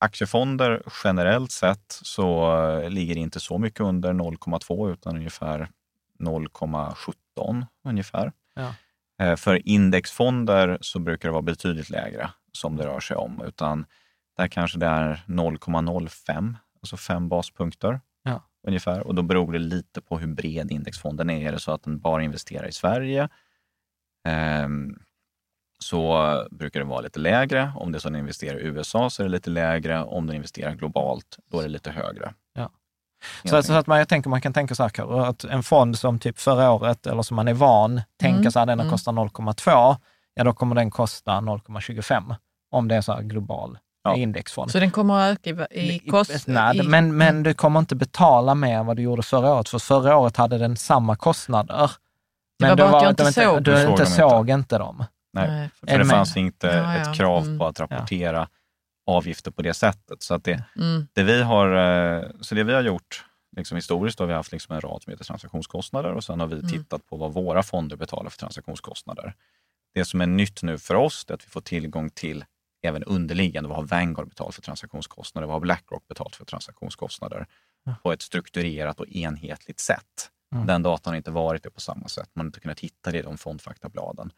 [0.00, 5.68] aktiefonder generellt sett så eh, ligger det inte så mycket under 0,2 utan ungefär
[6.18, 8.32] 0,17 ungefär.
[8.54, 8.74] Ja.
[9.20, 13.86] Eh, för indexfonder så brukar det vara betydligt lägre som det rör sig om, utan
[14.36, 18.00] där kanske det är 0,05, alltså fem baspunkter Ja.
[18.66, 19.06] Ungefär.
[19.06, 21.48] Och då beror det lite på hur bred indexfonden är.
[21.48, 23.28] Är det så att den bara investerar i Sverige
[24.28, 24.98] ehm,
[25.78, 27.72] så brukar det vara lite lägre.
[27.76, 30.04] Om det är så att den investerar i USA så är det lite lägre.
[30.04, 32.34] Om den investerar globalt, då är det lite högre.
[32.54, 32.70] Ja.
[33.44, 35.98] Så, att- så att man, jag tänker, man kan tänka så här, att en fond
[35.98, 38.92] som typ förra året, eller som man är van, tänker så här, den har mm.
[38.92, 39.96] kostat 0,2,
[40.34, 42.34] ja då kommer den kosta 0,25
[42.70, 44.16] om det är så här global Ja.
[44.16, 44.70] indexfond.
[44.70, 46.76] så den kommer att öka i, i kostnad?
[46.76, 49.78] Nej, men, men du kommer inte betala mer än vad du gjorde förra året, för
[49.78, 51.74] förra året hade den samma kostnader
[52.58, 54.50] var Men bara du, att jag var, inte såg du, du inte Såg dem såg
[54.50, 55.04] inte dem?
[55.32, 55.70] Nej, Nej.
[55.80, 56.96] för Är det fanns inte Ja, ja.
[56.96, 57.58] ett krav Mm.
[57.58, 58.48] på att rapportera
[59.06, 60.22] avgifter på det sättet.
[60.22, 61.06] Så, att det, Mm.
[61.12, 61.66] det, vi har,
[62.18, 63.24] eh, så det vi har gjort
[63.56, 66.46] liksom historiskt, då har vi haft liksom en rad som heter transaktionskostnader och sen har
[66.46, 66.68] vi Mm.
[66.70, 69.34] tittat på vad våra fonder betalar för transaktionskostnader.
[69.94, 72.44] Det som är nytt nu för oss är att vi får tillgång till
[72.82, 73.68] även underliggande.
[73.68, 75.46] Vad har Vanguard betalt för transaktionskostnader?
[75.46, 77.46] Vad har Blackrock betalt för transaktionskostnader?
[78.02, 80.30] På ett strukturerat och enhetligt sätt.
[80.54, 80.66] Mm.
[80.66, 82.30] Den datan har inte varit det på samma sätt.
[82.34, 84.32] Man har inte kunnat hitta det i de fondfaktabladen.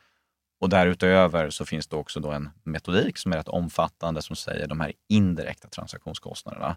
[0.60, 4.66] Och därutöver så finns det också då en metodik som är rätt omfattande som säger
[4.66, 6.76] de här indirekta transaktionskostnaderna,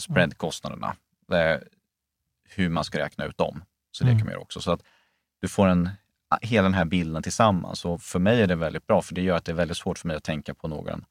[0.00, 0.96] spreadkostnaderna,
[1.32, 1.60] eh,
[2.48, 3.64] hur man ska räkna ut dem.
[3.90, 4.18] Så det Mm.
[4.18, 4.60] kan man göra också.
[4.60, 4.82] Så att
[5.40, 5.90] du får en,
[6.42, 7.84] hela den här bilden tillsammans.
[7.84, 9.98] Och för mig är det väldigt bra, för det gör att det är väldigt svårt
[9.98, 11.04] för mig att tänka på någon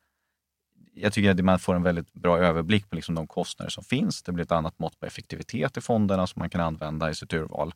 [0.93, 4.23] jag tycker att man får en väldigt bra överblick på liksom de kostnader som finns.
[4.23, 7.33] Det blir ett annat mått på effektivitet i fonderna som man kan använda i sitt
[7.33, 7.73] urval.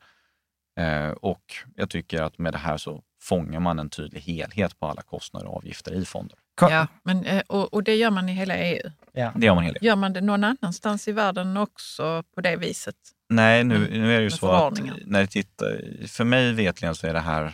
[0.79, 1.41] Eh, och
[1.75, 5.47] jag tycker att med det här så fångar man en tydlig helhet på alla kostnader
[5.47, 6.37] och avgifter i fonder.
[6.61, 8.91] Ja, men, eh, och, och det gör man i hela EU.
[9.11, 9.31] Ja.
[9.35, 12.95] Det gör man hela Gör man det någon annanstans i världen också på det viset?
[13.29, 13.89] Nej, nu, Mm.
[14.01, 17.19] nu är det ju så att när jag tittar, för mig vetligen så är det
[17.19, 17.53] här,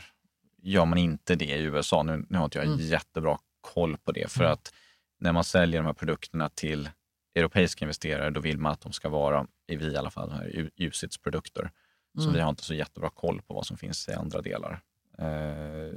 [0.61, 2.03] gör man inte det i USA.
[2.03, 2.79] Nu, nu har inte jag Mm.
[2.79, 4.53] jättebra koll på det, för Mm.
[4.53, 4.73] att
[5.19, 6.89] när man säljer de här produkterna till
[7.35, 10.35] europeiska investerare, då vill man att de ska vara, i vi i alla fall, de
[10.35, 11.71] här UCITS-produkter.
[12.15, 12.33] Så Mm.
[12.33, 14.81] vi har inte så jättebra koll på vad som finns i andra delar
[15.17, 15.93] eh,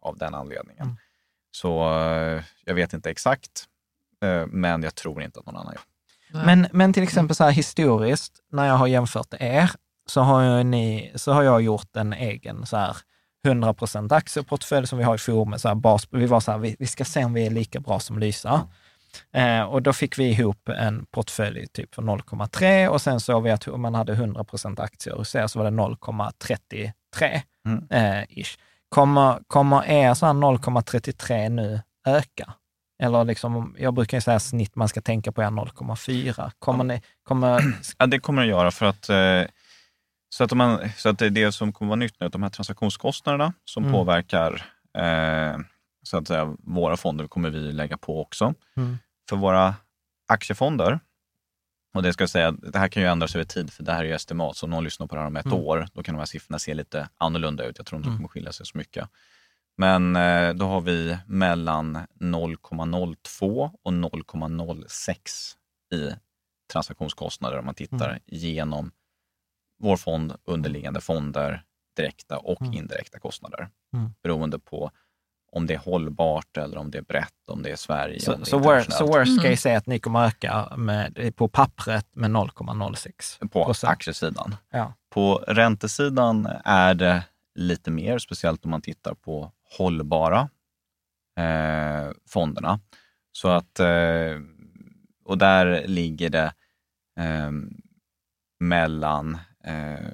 [0.00, 0.82] av den anledningen.
[0.84, 0.96] Mm.
[1.50, 3.64] Så eh, jag vet inte exakt,
[4.22, 5.82] eh, men jag tror inte att någon annan gör.
[6.32, 6.46] Nej.
[6.46, 9.70] Men, men till exempel så här historiskt, när jag har jämfört er,
[10.06, 12.96] så har, ju ni, så har jag gjort en egen så här
[13.46, 15.60] 100% aktieportfölj som vi har i forumet.
[15.60, 17.80] Så här bas, vi var så här, vi, vi ska se om vi är lika
[17.80, 18.68] bra som Lysa.
[19.32, 23.50] Eh, och då fick vi ihop en portfölj typ för 0,3 och sen såg vi
[23.50, 26.92] att om man hade 100% aktier hos er så var det 0,33
[27.66, 27.86] Mm.
[27.90, 28.58] eh, ish.
[28.88, 32.54] Kommer, kommer er så här 0,33 nu öka?
[33.02, 36.50] Eller liksom, jag brukar ju säga snitt man ska tänka på är 0,4.
[36.58, 37.62] Kommer ni, kommer,
[37.98, 39.42] Ja, det kommer det att göra för att, eh,
[40.34, 42.42] så att, man, så att det, är det som kommer vara nytt nu, att de
[42.42, 43.92] här transaktionskostnaderna som Mm.
[43.94, 44.66] påverkar
[44.98, 45.58] eh,
[46.02, 48.54] så att säga, våra fonder kommer vi lägga på också.
[48.76, 48.98] Mm.
[49.28, 49.74] För våra
[50.28, 51.00] aktiefonder,
[51.94, 54.00] och det ska jag säga, det här kan ju ändras över tid, för det här
[54.00, 55.58] är ju estimat, så om någon lyssnar på det här om ett Mm.
[55.58, 57.78] år, då kan de här siffrorna se lite annorlunda ut.
[57.78, 58.16] Jag tror inte Mm.
[58.16, 59.08] de kommer skilja sig så mycket.
[59.80, 65.16] Men eh, då har vi mellan 0,02 och 0,06
[65.94, 66.10] i
[66.72, 68.20] transaktionskostnader om man tittar Mm.
[68.26, 68.92] genom
[69.82, 71.62] vår fond, underliggande fonder,
[71.96, 72.72] direkta och Mm.
[72.74, 73.68] indirekta kostnader.
[73.94, 74.10] Mm.
[74.22, 74.90] Beroende på
[75.52, 78.58] om det är hållbart eller om det är brett, om det är Sverige, så, så,
[78.58, 79.50] worst, så worst Mm.
[79.50, 83.90] case är att ni kommer öka med, på pappret med 0,06 på procent.
[83.90, 84.56] aktiesidan.
[84.70, 84.92] Ja.
[85.10, 87.24] På räntesidan är det
[87.54, 90.48] lite mer, speciellt om man tittar på hållbara
[91.38, 92.80] eh, fonderna.
[93.32, 94.40] Så att, eh,
[95.24, 96.54] och där ligger det
[97.20, 97.50] eh,
[98.60, 100.10] mellan eh,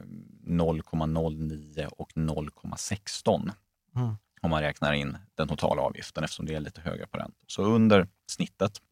[0.46, 3.50] 0,09 och 0,16
[3.96, 4.14] Mm.
[4.42, 7.44] om man räknar in den totala avgiften eftersom det är lite högre på räntor.
[7.46, 8.82] Så under snittet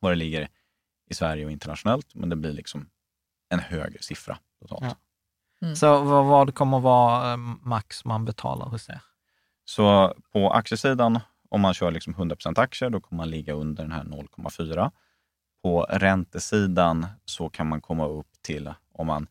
[0.00, 0.48] vad det ligger
[1.10, 2.90] i Sverige och internationellt, men det blir liksom
[3.48, 4.84] en högre siffra totalt.
[4.84, 4.96] Ja.
[5.62, 5.76] Mm.
[5.76, 9.00] Så vad, vad kommer vara eh, max man betalar hos er?
[9.64, 13.92] Så på aktiesidan, om man kör liksom 100% aktier, då kommer man ligga under den
[13.92, 14.90] här 0,4.
[15.62, 19.26] På räntesidan så kan man komma upp till, om man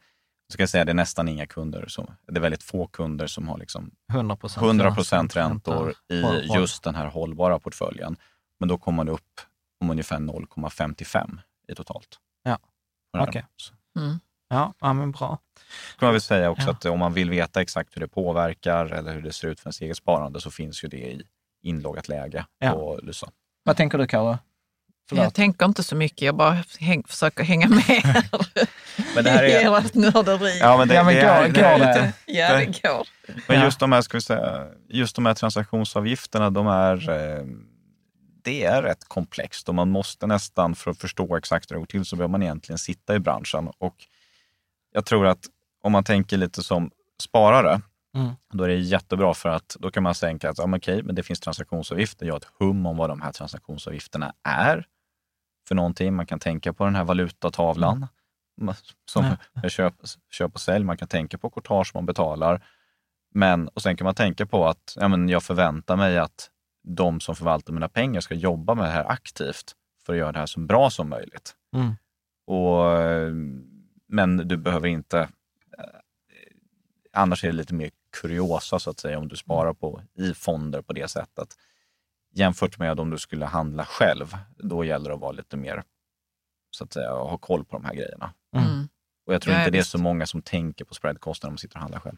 [0.54, 3.48] ska jag säga det är nästan inga kunder, som, det är väldigt få kunder som
[3.48, 6.22] har liksom 100 procent 100 räntor i
[6.56, 8.18] just den här hållbara portföljen.
[8.60, 9.42] Men då kommer man upp
[9.82, 12.20] om ungefär 0,55 i totalt.
[12.44, 12.60] Ja.
[13.18, 13.46] Okej.
[13.56, 14.20] Så Mm.
[14.50, 15.28] Ja, ja, men bra.
[16.00, 16.72] kan man väl säga också Ja.
[16.72, 19.68] att om man vill veta exakt hur det påverkar eller hur det ser ut för
[19.68, 21.22] ens eget sparande så finns ju det i
[21.64, 22.72] inloggat läge Ja.
[22.72, 23.30] på Lysa.
[23.64, 24.30] Vad tänker du Kalle?
[24.30, 24.40] Jag
[25.20, 25.34] Förlåt.
[25.36, 28.24] tänker inte så mycket, jag bara häng, försöker hänga med
[29.16, 30.60] Men det här i är, ert nörderi.
[30.60, 31.94] ja, men det, Ja, men det går- är, det är går det?
[31.94, 33.08] lite, Ja, det går.
[33.48, 37.46] men just de här, ska vi säga, just de här transaktionsavgifterna, de är, eh,
[38.44, 41.86] det är rätt komplext och man måste nästan, för att förstå exakt hur det går
[41.86, 43.72] till, så behöver man egentligen sitta i branschen.
[43.78, 43.96] Och
[44.98, 45.46] jag tror att
[45.84, 46.92] om man tänker lite som
[47.24, 47.82] sparare,
[48.16, 48.32] Mm.
[48.54, 51.16] då är det jättebra för att då kan man tänka att ja, men okej, men
[51.16, 52.26] det finns transaktionsavgifter.
[52.26, 54.86] Jag har ett hum om vad de här transaktionsavgifterna är
[55.68, 56.14] för någonting.
[56.16, 58.08] Man kan tänka på den här valutatavlan
[58.62, 58.76] Mm.
[59.12, 59.94] som med köp,
[60.32, 60.86] köp och sälj.
[60.86, 62.66] Man kan tänka på courtage man betalar.
[63.34, 66.50] Men, och sen kan man tänka på att ja, men jag förväntar mig att
[66.84, 69.76] de som förvaltar mina pengar ska jobba med det här aktivt
[70.06, 71.56] för att göra det här så bra som möjligt.
[71.76, 71.96] Mm.
[72.48, 72.92] Och,
[74.08, 75.20] men du behöver inte...
[75.20, 75.28] eh,
[77.14, 77.90] Annars är det lite mer
[78.22, 81.48] kuriosa så att säga om du sparar på, i fonder på det sättet.
[82.34, 85.84] Jämfört med om du skulle handla själv, då gäller det att vara lite mer,
[86.72, 88.34] så att säga, ha koll på de här grejerna.
[88.56, 88.88] Mm.
[89.26, 91.58] Och jag tror Ja, inte det är så många som tänker på spreadkostnader när man
[91.58, 92.18] sitter och handlar själv.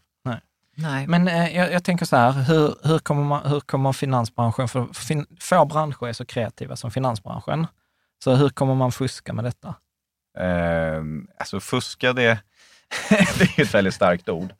[0.76, 1.08] Nej.
[1.08, 4.94] Men eh, jag, jag tänker så här, hur, hur, kommer man, hur kommer finansbranschen, för
[4.94, 7.68] fin, få branscher är så kreativa som finansbranschen,
[8.24, 9.76] så hur kommer man fuska med detta?
[10.38, 11.03] Eh,
[11.39, 12.39] alltså fuska, det,
[13.09, 14.51] det är ett väldigt starkt ord.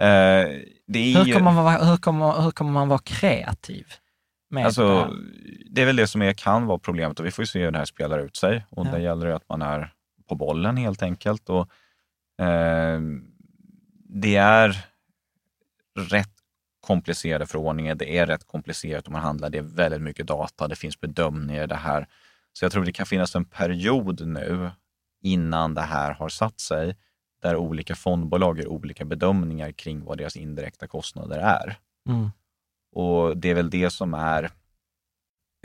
[0.00, 0.48] Eh,
[0.86, 3.86] Hur kommer man, vara- hur kommer, hur kommer man vara kreativ?
[4.50, 5.10] Med det alltså, här?
[5.70, 7.70] det är väl det som är, kan vara problemet och vi får ju se hur
[7.70, 8.66] det här spelar ut sig.
[8.70, 8.90] Och Ja.
[8.90, 9.92] där gäller det att man är
[10.28, 11.48] på bollen helt enkelt.
[11.48, 11.68] Och,
[12.44, 13.00] eh,
[14.08, 14.76] det är
[15.98, 16.30] rätt
[16.86, 17.94] komplicerade förordningar.
[17.94, 19.50] Det är rätt komplicerat om man handlar.
[19.50, 20.68] Det är väldigt mycket data.
[20.68, 22.06] Det finns bedömningar i det här.
[22.52, 24.70] Så jag tror det kan finnas en period nu
[25.24, 26.96] innan det här har satt sig
[27.42, 31.78] där olika fondbolag gör olika bedömningar kring vad deras indirekta kostnader är.
[32.08, 32.30] Mm.
[32.92, 34.44] Och det är väl det som är,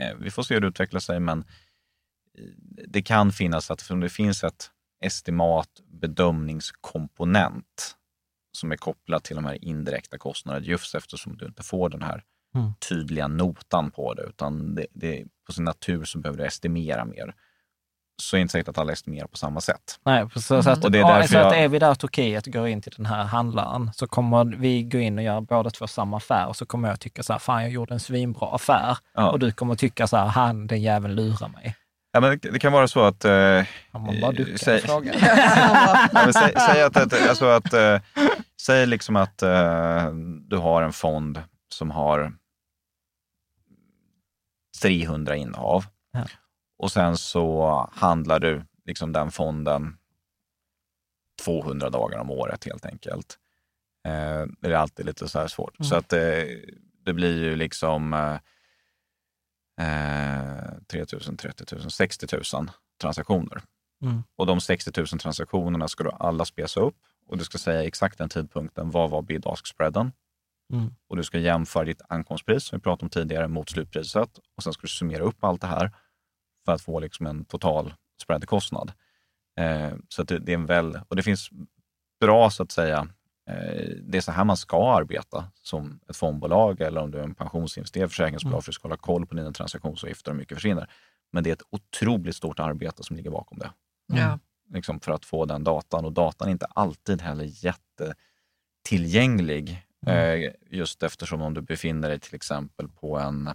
[0.02, 1.44] eh, vi får se hur det utvecklar sig, men eh,
[2.88, 4.70] det kan finnas att om det finns ett
[5.04, 7.96] estimat bedömningskomponent
[8.52, 12.24] som är kopplat till de här indirekta kostnaderna just eftersom du inte får den här
[12.54, 12.72] Mm.
[12.88, 17.34] tydliga notan på det, utan det, det, på sin natur så behöver du estimera mer.
[18.20, 19.98] Så är det inte säkert att alla estimerar på samma sätt.
[20.04, 20.84] Nej, så, så, att, Mm.
[20.84, 23.24] Och det är ja, så att är vi där Turkiet går in till den här
[23.24, 26.88] handlaren så kommer vi gå in och göra båda två samma affär och så kommer
[26.88, 28.98] jag tycka så här, fan jag gjorde en svinbra affär.
[29.14, 29.30] Ja.
[29.30, 31.76] Och du kommer tycka så här, han den jäveln lurar mig.
[32.12, 34.82] Ja, men det, det kan vara så att eh, Ja, man bara duckar säg-.
[36.78, 38.00] Ja, att, att, alltså att, eh,
[38.62, 40.12] säg liksom att eh,
[40.48, 41.42] du har en fond
[41.72, 42.32] som har
[44.82, 45.84] 300 innehav.
[46.12, 46.24] Ja.
[46.80, 49.96] Och sen så handlar du liksom den fonden
[51.44, 53.38] 200 dagar om året helt enkelt.
[54.08, 55.80] Eh, det är alltid lite så här svårt.
[55.80, 55.88] Mm.
[55.88, 56.42] Så att eh,
[57.04, 58.38] det blir ju liksom eh,
[60.86, 62.70] 3 000, 30 000, 60 000
[63.00, 63.62] transaktioner.
[64.02, 64.22] Mm.
[64.36, 68.18] Och de 60 000 transaktionerna ska du alla spesa upp och du ska säga exakt
[68.18, 68.90] den tidpunkten.
[68.90, 70.12] Vad var bid-ask-spreaden?
[70.72, 70.94] Mm.
[71.08, 74.38] Och du ska jämföra ditt ankomstpris, som vi pratade om tidigare, mot slutpriset.
[74.56, 75.90] Och sen ska du summera upp allt det här
[76.70, 78.92] för att få liksom en total spreadkostnad.
[79.60, 81.50] Eh, så att det, det är en väl, och det finns
[82.20, 83.08] bra, så att säga,
[83.50, 87.22] eh, det är så här man ska arbeta som ett fondbolag eller om du är
[87.22, 90.56] en pensionsinvesterare, försäkringsbolag, för att du ska hålla koll på dina transaktionsavgifter och hur mycket
[90.56, 90.90] försvinner.
[91.32, 93.70] Men det är ett otroligt stort arbete som ligger bakom det
[94.12, 94.38] Ja.
[94.70, 96.04] liksom för att få den datan.
[96.04, 97.44] Och datan är inte alltid heller
[98.84, 99.86] jättetillgänglig.
[100.06, 103.50] Eh, just eftersom om du befinner dig till exempel på en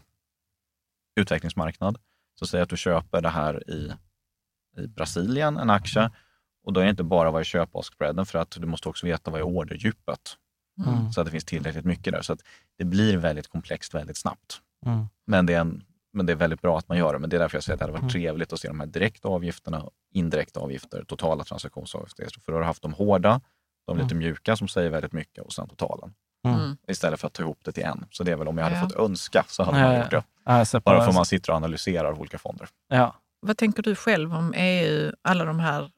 [1.15, 1.97] utvecklingsmarknad.
[2.39, 3.93] Så säg att du köper det här i,
[4.77, 6.11] i Brasilien, en aktie.
[6.63, 9.31] Och då är det inte bara vad är köpavspreaden för att du måste också veta
[9.31, 10.37] vad är orderdjupet.
[10.85, 11.11] Mm.
[11.11, 12.21] Så att det finns tillräckligt mycket där.
[12.21, 12.39] Så att
[12.77, 14.61] det blir väldigt komplext väldigt snabbt.
[14.85, 15.05] Mm.
[15.27, 15.83] Men det, är en,
[16.13, 17.19] men det är väldigt bra att man gör det.
[17.19, 18.11] Men det är därför jag säger att det hade varit Mm.
[18.11, 22.41] trevligt att se de här direkta avgifterna, indirekta avgifter, totala transaktionsavgifter.
[22.41, 23.41] För då har du haft de hårda,
[23.87, 26.13] de lite mjuka som säger väldigt mycket och sen totalen.
[26.49, 26.77] Mm.
[26.87, 28.05] Istället för att ta ihop det till en.
[28.11, 28.81] Så det är väl om jag hade Ja.
[28.81, 30.01] fått önska så hade Ja, man ja.
[30.01, 30.23] gjort det.
[30.43, 32.67] Alltså, Bara för att man sitter och analyserar olika fonder.
[32.87, 33.15] Ja.
[33.39, 35.91] Vad tänker du själv om EU, alla de här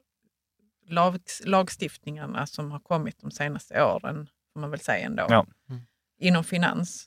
[0.89, 5.45] lag, lagstiftningarna som har kommit de senaste åren, får man väl säga ändå, Ja.
[5.69, 5.81] Mm.
[6.19, 7.05] inom finans?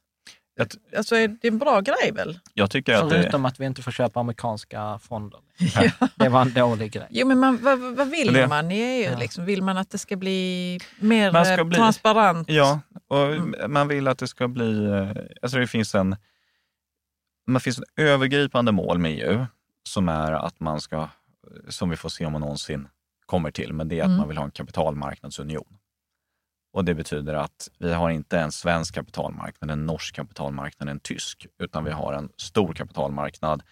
[0.96, 2.38] Alltså är det en bra grej väl?
[2.54, 5.40] jag tycker att det, Förutom att vi inte får köpa amerikanska fonder.
[6.16, 7.06] Det var en dålig grej.
[7.10, 9.10] Jo, men man, vad, vad vill Det- man i EU?
[9.12, 9.18] Ja.
[9.18, 9.44] Liksom?
[9.44, 12.48] Vill man att det ska bli mer Man ska eh, bli- transparent?
[12.50, 13.72] Ja, och Mm.
[13.72, 14.84] man vill att det ska bli...
[14.84, 15.10] eh,
[15.42, 16.16] Alltså det finns en...
[17.46, 19.46] Man finns ett övergripande mål med EU
[19.82, 21.08] som är att man ska,
[21.68, 22.88] som vi får se om man någonsin
[23.26, 24.18] kommer till, men det är att Mm.
[24.18, 25.76] man vill ha en kapitalmarknadsunion.
[26.72, 31.46] Och det betyder att vi har inte en svensk kapitalmarknad, en norsk kapitalmarknad, en tysk,
[31.58, 33.62] utan vi har en stor kapitalmarknad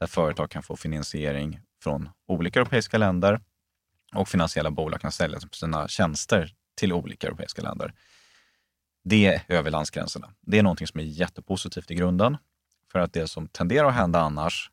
[0.00, 3.40] där företag kan få finansiering från olika europeiska länder
[4.14, 7.94] och finansiella bolag kan sälja sina tjänster till olika europeiska länder.
[9.04, 10.30] Det är över landsgränserna.
[10.40, 12.36] Det är någonting som är jättepositivt i grunden.
[12.92, 14.70] För att det som tenderar att hända annars,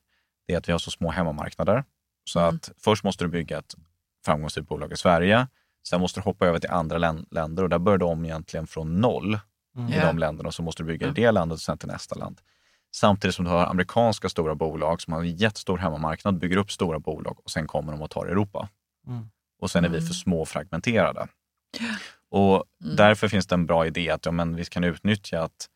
[0.47, 1.83] det är att vi har så små hemmamarknader.
[2.23, 2.55] Så Mm.
[2.55, 3.75] att först måste du bygga ett
[4.25, 5.47] framgångsrikt bolag i Sverige.
[5.89, 8.67] Sen måste du hoppa över till andra län- länder och där börjar du om egentligen
[8.67, 9.39] från noll
[9.75, 9.93] Mm.
[9.93, 10.05] i Ja.
[10.05, 10.47] de länderna.
[10.47, 12.41] Och så måste du bygga i det landet och sen till nästa land.
[12.95, 16.99] Samtidigt som du har amerikanska stora bolag som har en jättestor hemmamarknad, bygger upp stora
[16.99, 18.69] bolag och sen kommer de och tar Europa.
[19.07, 19.29] Mm.
[19.61, 21.27] Och sen är vi för små och fragmenterade.
[22.29, 25.67] Och därför finns det en bra idé att ja, men vi kan utnyttja att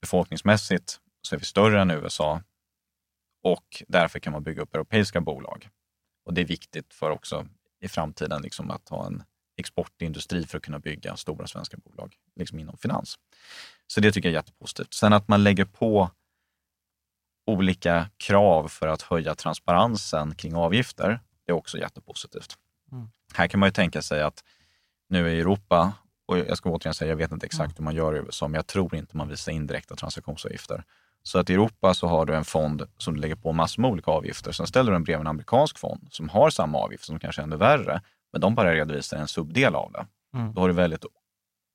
[0.00, 2.42] befolkningsmässigt så är vi större än USA
[3.44, 5.68] och därför kan man bygga upp europeiska bolag.
[6.26, 7.46] Och det är viktigt för också
[7.80, 9.22] i framtiden liksom att ha en
[9.62, 13.18] exportindustri för att kunna bygga stora svenska bolag liksom inom finans.
[13.86, 14.94] Så det tycker jag är jättepositivt.
[14.94, 16.10] Sen att man lägger på
[17.46, 22.58] olika krav för att höja transparensen kring avgifter, det är också jättepositivt.
[22.92, 23.08] Mm.
[23.34, 24.44] Här kan man ju tänka sig att
[25.08, 25.92] nu i Europa,
[26.26, 28.54] och jag ska återigen säga, jag vet inte exakt hur man gör i USA, men
[28.54, 30.84] jag tror inte man visar indirekta transaktionsavgifter.
[31.22, 33.90] Så att i Europa så har du en fond som du lägger på massor med
[33.90, 34.52] olika avgifter.
[34.52, 37.44] Sen ställer du den bredvid en amerikansk fond som har samma avgift, som kanske är
[37.44, 38.00] ännu värre,
[38.32, 40.06] men de bara redovisar en subdel av det.
[40.34, 40.54] Mm.
[40.54, 41.04] Då har du väldigt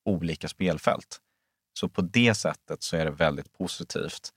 [0.06, 1.22] olika spelfält.
[1.74, 4.34] Så på det sättet så är det väldigt positivt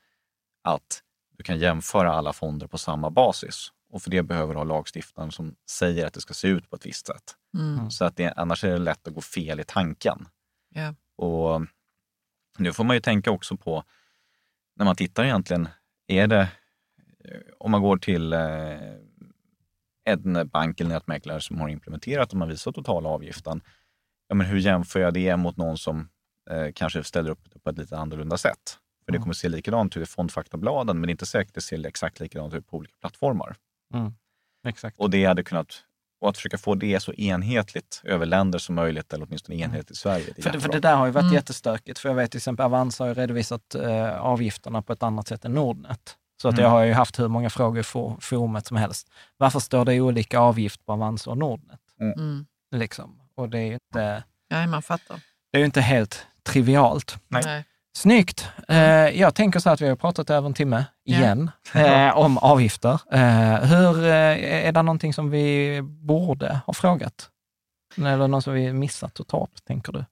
[0.63, 1.03] att
[1.37, 3.73] du kan jämföra alla fonder på samma basis.
[3.91, 6.77] Och för det behöver du ha lagstiftaren som säger att det ska se ut på
[6.77, 7.37] ett visst sätt.
[7.59, 7.91] Mm.
[7.91, 10.29] Så att det, annars är det lätt att gå fel i tanken.
[10.75, 10.95] Ja.
[11.17, 11.63] Och
[12.59, 13.85] nu får man ju tänka också på,
[14.77, 15.69] när man tittar egentligen,
[16.07, 16.49] är det,
[17.25, 18.41] eh, om man går till eh,
[20.05, 23.61] en bank eller nätmäklare som har implementerat och man visar totala avgiften,
[24.29, 26.09] ja, men hur jämför jag det mot någon som
[26.51, 28.79] eh, kanske ställer upp det på ett lite annorlunda sätt?
[29.05, 29.23] För det Mm.
[29.23, 32.77] kommer se likadant ut i fondfaktabladen, men inte säkert det ser exakt likadant ut på
[32.77, 33.57] olika plattformar.
[33.95, 34.13] Mm.
[34.69, 34.99] Exakt.
[34.99, 35.85] Och det hade kunnat,
[36.21, 39.95] och att försöka få det så enhetligt över länder som möjligt, eller åtminstone enhetligt i
[39.95, 40.25] Sverige.
[40.25, 40.43] Det Mm.
[40.43, 41.35] För, det- för det där har ju varit Mm.
[41.35, 41.99] jättestökigt.
[41.99, 45.45] För jag vet till exempel Avanza har ju redovisat eh, avgifterna på ett annat sätt
[45.45, 46.17] än Nordnet.
[46.43, 46.63] Så att Mm.
[46.65, 49.11] jag har ju haft hur många frågor i for, forumet som helst.
[49.37, 51.81] Varför står det olika avgift på Avanza och Nordnet?
[52.01, 52.47] Mm.
[52.77, 53.21] Liksom?
[53.35, 55.21] Och det är ju inte, Ja, man fattar.
[55.53, 57.19] det är inte helt trivialt.
[57.29, 57.43] Nej.
[57.45, 57.65] Nej.
[57.97, 58.49] Snyggt!
[58.69, 58.77] Eh,
[59.21, 61.17] jag tänker så att vi har pratat över en timme Ja.
[61.17, 63.01] igen eh, om avgifter.
[63.13, 67.31] Eh, hur, eh, är det någonting som vi borde ha frågat?
[67.97, 70.05] Eller något som vi missat att ta upp, tänker du?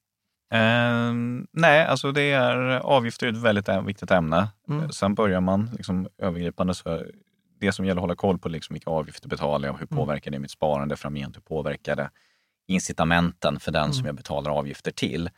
[0.50, 4.48] Ehm, nej, alltså det är, avgifter är ett väldigt viktigt ämne.
[4.68, 4.92] Mm.
[4.92, 7.02] Sen börjar man liksom övergripande, så
[7.60, 9.96] det som gäller att hålla koll på liksom vilka avgifter betalar jag, hur Mm.
[9.96, 12.10] påverkar det mitt sparande framgent, hur påverkar det
[12.68, 14.06] incitamenten för den som Mm.
[14.06, 15.30] jag betalar avgifter till.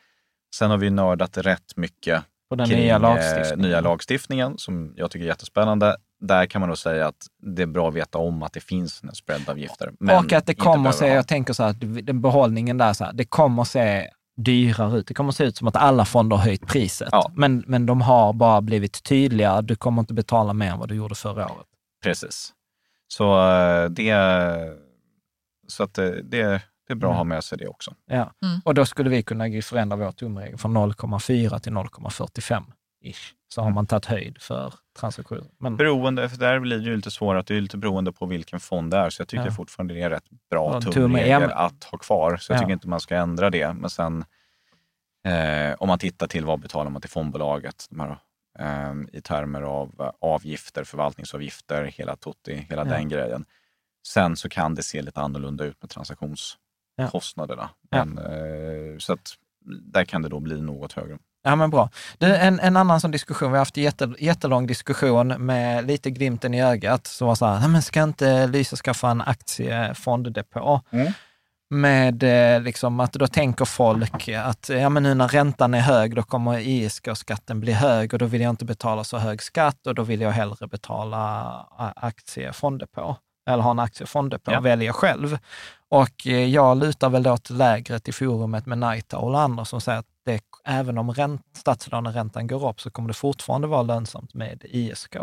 [0.55, 3.59] Sen har vi nördat rätt mycket På den kring nya eh, lagstiftningen?
[3.69, 5.97] nya lagstiftningen som jag tycker är jättespännande.
[6.21, 9.03] Där kan man nog säga att det är bra att veta om att det finns
[9.17, 9.93] spreadavgifter.
[10.01, 13.05] men och att det kommer se, jag tänker så här, att den behållningen där, så
[13.05, 15.07] här, det kommer se dyrare ut.
[15.07, 17.09] Det kommer se ut som att alla fonder har höjt priset.
[17.13, 17.33] Ja.
[17.35, 19.63] Men, men de har bara blivit tydliga.
[19.63, 21.67] Du kommer inte betala mer än vad du gjorde förra året.
[22.03, 22.53] Precis.
[23.09, 24.15] Så eh, det,
[25.69, 27.95] så att det, det, det är bra att ha med sig det också.
[28.07, 28.33] Ja.
[28.45, 28.61] Mm.
[28.65, 32.65] Och då skulle vi kunna förändra vår tumregel från 0,4 till 0,45
[33.01, 33.35] ish.
[33.49, 35.45] Så har man tagit höjd för transaktioner.
[35.59, 38.27] Men Beroende, för där blir det ju lite svårare, att det är lite beroende på
[38.27, 39.11] vilken fond det är.
[39.11, 39.51] Så jag tycker Ja.
[39.51, 42.37] fortfarande det är rätt bra tumregel att ha kvar.
[42.37, 42.61] Så jag Ja.
[42.61, 43.73] tycker inte man ska ändra det.
[43.73, 44.25] Men sen
[45.27, 48.17] eh, om man tittar till vad betalar man till fondbolaget här,
[48.59, 52.91] eh, i termer av eh, avgifter, förvaltningsavgifter, hela tutti, hela Ja.
[52.93, 53.45] den grejen.
[54.07, 57.71] Sen så kan det se lite annorlunda ut med transaktionskostnaderna.
[57.91, 59.35] Men, eh, så att
[59.83, 61.19] där kan det då bli något högre.
[61.43, 61.91] Ja, men bra.
[62.19, 66.11] Du, en, en annan sån diskussion, vi har haft en jätte, jättelång diskussion med lite
[66.11, 70.81] glimten i ögat, som var så här, "Nej, men ska inte Lysa skaffa en aktiefonddepå?
[70.91, 71.13] Mm.
[71.75, 76.15] Med eh, liksom att då tänker folk att ja, men nu när räntan är hög,
[76.17, 79.95] då kommer ISK-skatten bli hög och då vill jag inte betala så hög skatt och
[79.95, 81.21] då vill jag hellre betala
[81.97, 83.17] aktiefonddepå.
[83.51, 84.61] Eller ha en aktiefonddepå Ja.
[84.61, 85.39] välja själv.
[85.89, 89.81] Och eh, jag lutar väl då till lägret i forumet med Naita och andra som
[89.81, 94.35] säger att det, även om ränt, statslåneräntan går upp så kommer det fortfarande vara lönsamt
[94.35, 95.17] med ISK.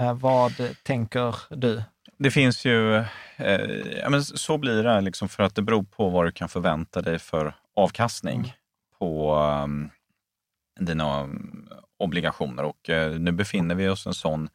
[0.00, 0.52] Eh, vad
[0.84, 1.82] tänker du?
[2.18, 2.96] Det finns ju,
[3.36, 3.60] eh,
[4.00, 7.02] ja, men så blir det liksom för att det beror på vad du kan förvänta
[7.02, 8.50] dig för avkastning Mm.
[8.98, 9.90] på um,
[10.80, 11.68] dina um,
[11.98, 12.62] obligationer.
[12.64, 14.48] Och eh, nu befinner vi oss i en sån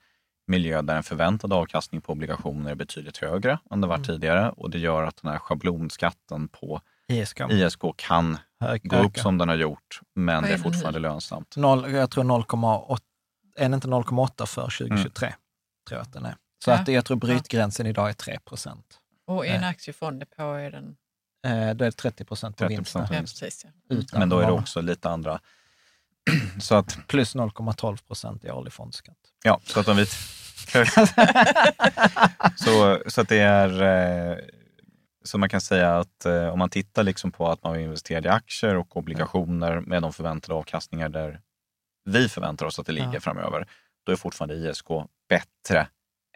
[0.47, 4.05] miljö där en förväntad avkastning på obligationer är betydligt högre än det var Mm.
[4.05, 6.81] tidigare och det gör att den här schablonskatten på
[7.11, 7.39] ISK?
[7.49, 9.21] ISK kan Hög, gå upp öka.
[9.21, 11.55] som den har gjort, men det är är fortfarande lönsamt.
[11.57, 12.99] Noll, jag tror 0,8,
[13.57, 15.33] är det inte 0,8 för 2023?
[15.87, 16.35] Tror jag att den är.
[16.63, 16.75] Så Ja.
[16.75, 18.99] att jag tror brytgränsen idag är 3 procent.
[19.27, 19.69] Och i en Nej.
[19.69, 20.95] aktiefond på är den...
[21.45, 23.07] Eh, då är det 30 procent på 30% vinsten.
[23.11, 23.65] Ja, precis.
[23.89, 24.19] Ja.
[24.19, 25.39] Men då är det också lite andra...
[26.61, 29.17] så att, Plus 0,12 procent i årlig fondskatt.
[29.43, 30.05] ja, så att om vi...
[32.55, 33.81] så, så att det är...
[34.31, 34.37] Eh,
[35.25, 38.29] så man kan säga att eh, om man tittar liksom på att man investerar i
[38.29, 41.41] aktier och obligationer med de förväntade avkastningar där
[42.05, 43.19] vi förväntar oss att det ligger Ja.
[43.19, 43.67] framöver,
[44.05, 44.87] då är fortfarande ISK
[45.29, 45.87] bättre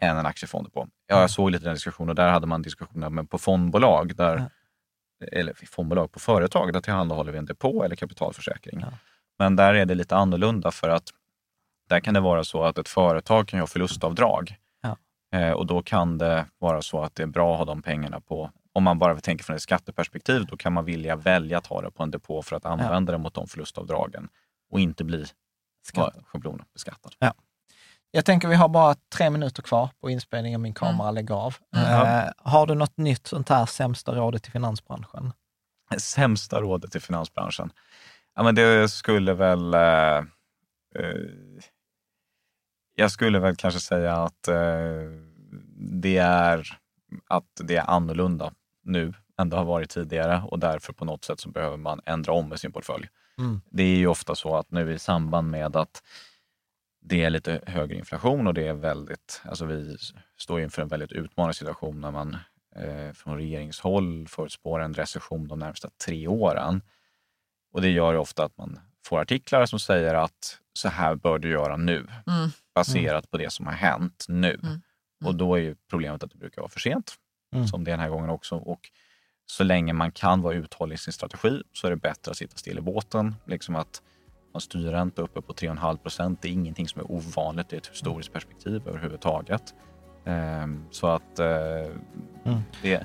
[0.02, 0.88] än en aktiefond på.
[1.06, 4.50] Ja, jag såg lite den diskussionen och där hade man diskussioner på fondbolag, där,
[5.32, 8.80] eller fondbolag på företag, där tillhandahåller vi en depå eller kapitalförsäkring.
[8.80, 8.92] Ja.
[9.38, 11.10] Men där är det lite annorlunda för att
[11.88, 14.56] där kan det vara så att ett företag kan ha förlustavdrag.
[14.82, 14.96] Ja.
[15.38, 18.20] Eh, och då kan det vara så att det är bra att ha de pengarna
[18.20, 21.82] på om man bara tänker från ett skatteperspektiv, då kan man vilja välja att ha
[21.82, 24.28] det på en depå för att använda det mot de förlustavdragen
[24.72, 25.26] och inte bli
[25.86, 26.16] Skatt.
[26.26, 27.14] schablonbeskattad.
[27.18, 27.34] Ja.
[28.10, 31.14] Jag tänker vi har bara tre minuter kvar på inspelningen, min kamera Mm.
[31.14, 31.56] lägger av.
[31.76, 31.86] Mm.
[32.26, 35.32] Eh, har du något nytt sånt här sämsta rådet till finansbranschen?
[35.98, 37.72] Sämsta rådet till finansbranschen?
[38.34, 39.74] Ja, men det skulle väl...
[39.74, 40.16] Eh,
[40.96, 41.14] eh,
[42.94, 44.42] jag skulle väl kanske säga att
[46.02, 46.78] det är
[47.26, 51.40] att det är annorlunda nu än det har varit tidigare och därför på något sätt
[51.40, 53.08] så behöver man ändra om med sin portfölj.
[53.38, 53.60] Mm.
[53.70, 56.02] Det är ju ofta så att nu i samband med att
[57.02, 59.96] det är lite högre inflation och det är väldigt, alltså vi
[60.38, 62.36] står inför en väldigt utmanande situation när man
[62.76, 66.82] eh, från regeringshåll förutspår en recession de närmsta tre åren.
[67.72, 71.38] Och det gör ju ofta att man får artiklar som säger att så här bör
[71.38, 72.50] du göra nu, Mm.
[72.74, 74.60] baserat på det som har hänt nu.
[74.62, 74.80] Mm.
[75.24, 77.14] Och då är ju problemet att det brukar vara för sent,
[77.54, 77.66] Mm.
[77.66, 78.56] som det är den här gången också.
[78.56, 78.80] Och
[79.46, 82.56] så länge man kan vara uthållig i sin strategi så är det bättre att sitta
[82.56, 83.36] still i båten.
[83.46, 84.02] Liksom att
[84.54, 88.32] man styrränta uppe på 3,5 procent, det är ingenting som är ovanligt i ett historiskt
[88.32, 89.74] perspektiv överhuvudtaget.
[90.26, 91.46] Ehm, så att eh,
[92.44, 92.60] Mm.
[92.82, 93.04] det,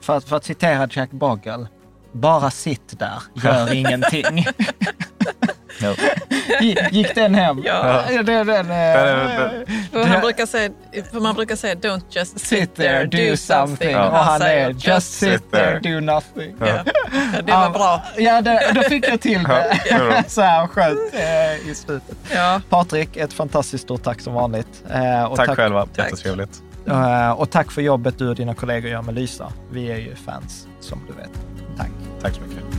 [0.00, 1.68] För, för att citera Jack Bogle,
[2.12, 4.24] bara sitt där, gör ingenting.
[5.82, 5.94] ja,
[6.60, 7.62] Gi- Gick den hem?
[7.64, 8.02] Ja.
[8.22, 8.76] Den, Den eh,
[9.92, 10.70] För han brukar säga,
[11.12, 13.90] för man brukar säga don't just Sit there, do something.
[13.90, 14.08] Ja.
[14.08, 16.56] Och han säger, är just sit there, do nothing.
[16.60, 16.78] Ja.
[17.42, 18.02] Det var bra.
[18.16, 19.80] Ja, det, då fick jag till det.
[19.90, 20.22] Ja.
[20.28, 22.16] Så här skönt eh, i slutet.
[22.34, 22.60] Ja.
[22.68, 24.84] Patrik, ett fantastiskt stort tack som vanligt.
[24.90, 26.04] Eh, och tack, själva, Tack.
[26.10, 26.62] jättetrevligt.
[26.88, 29.52] Eh, och tack för jobbet du och dina kollegor gör med Lysa.
[29.70, 31.30] Vi är ju fans, som du vet.
[31.78, 31.90] Tack.
[32.22, 32.75] Tack så mycket.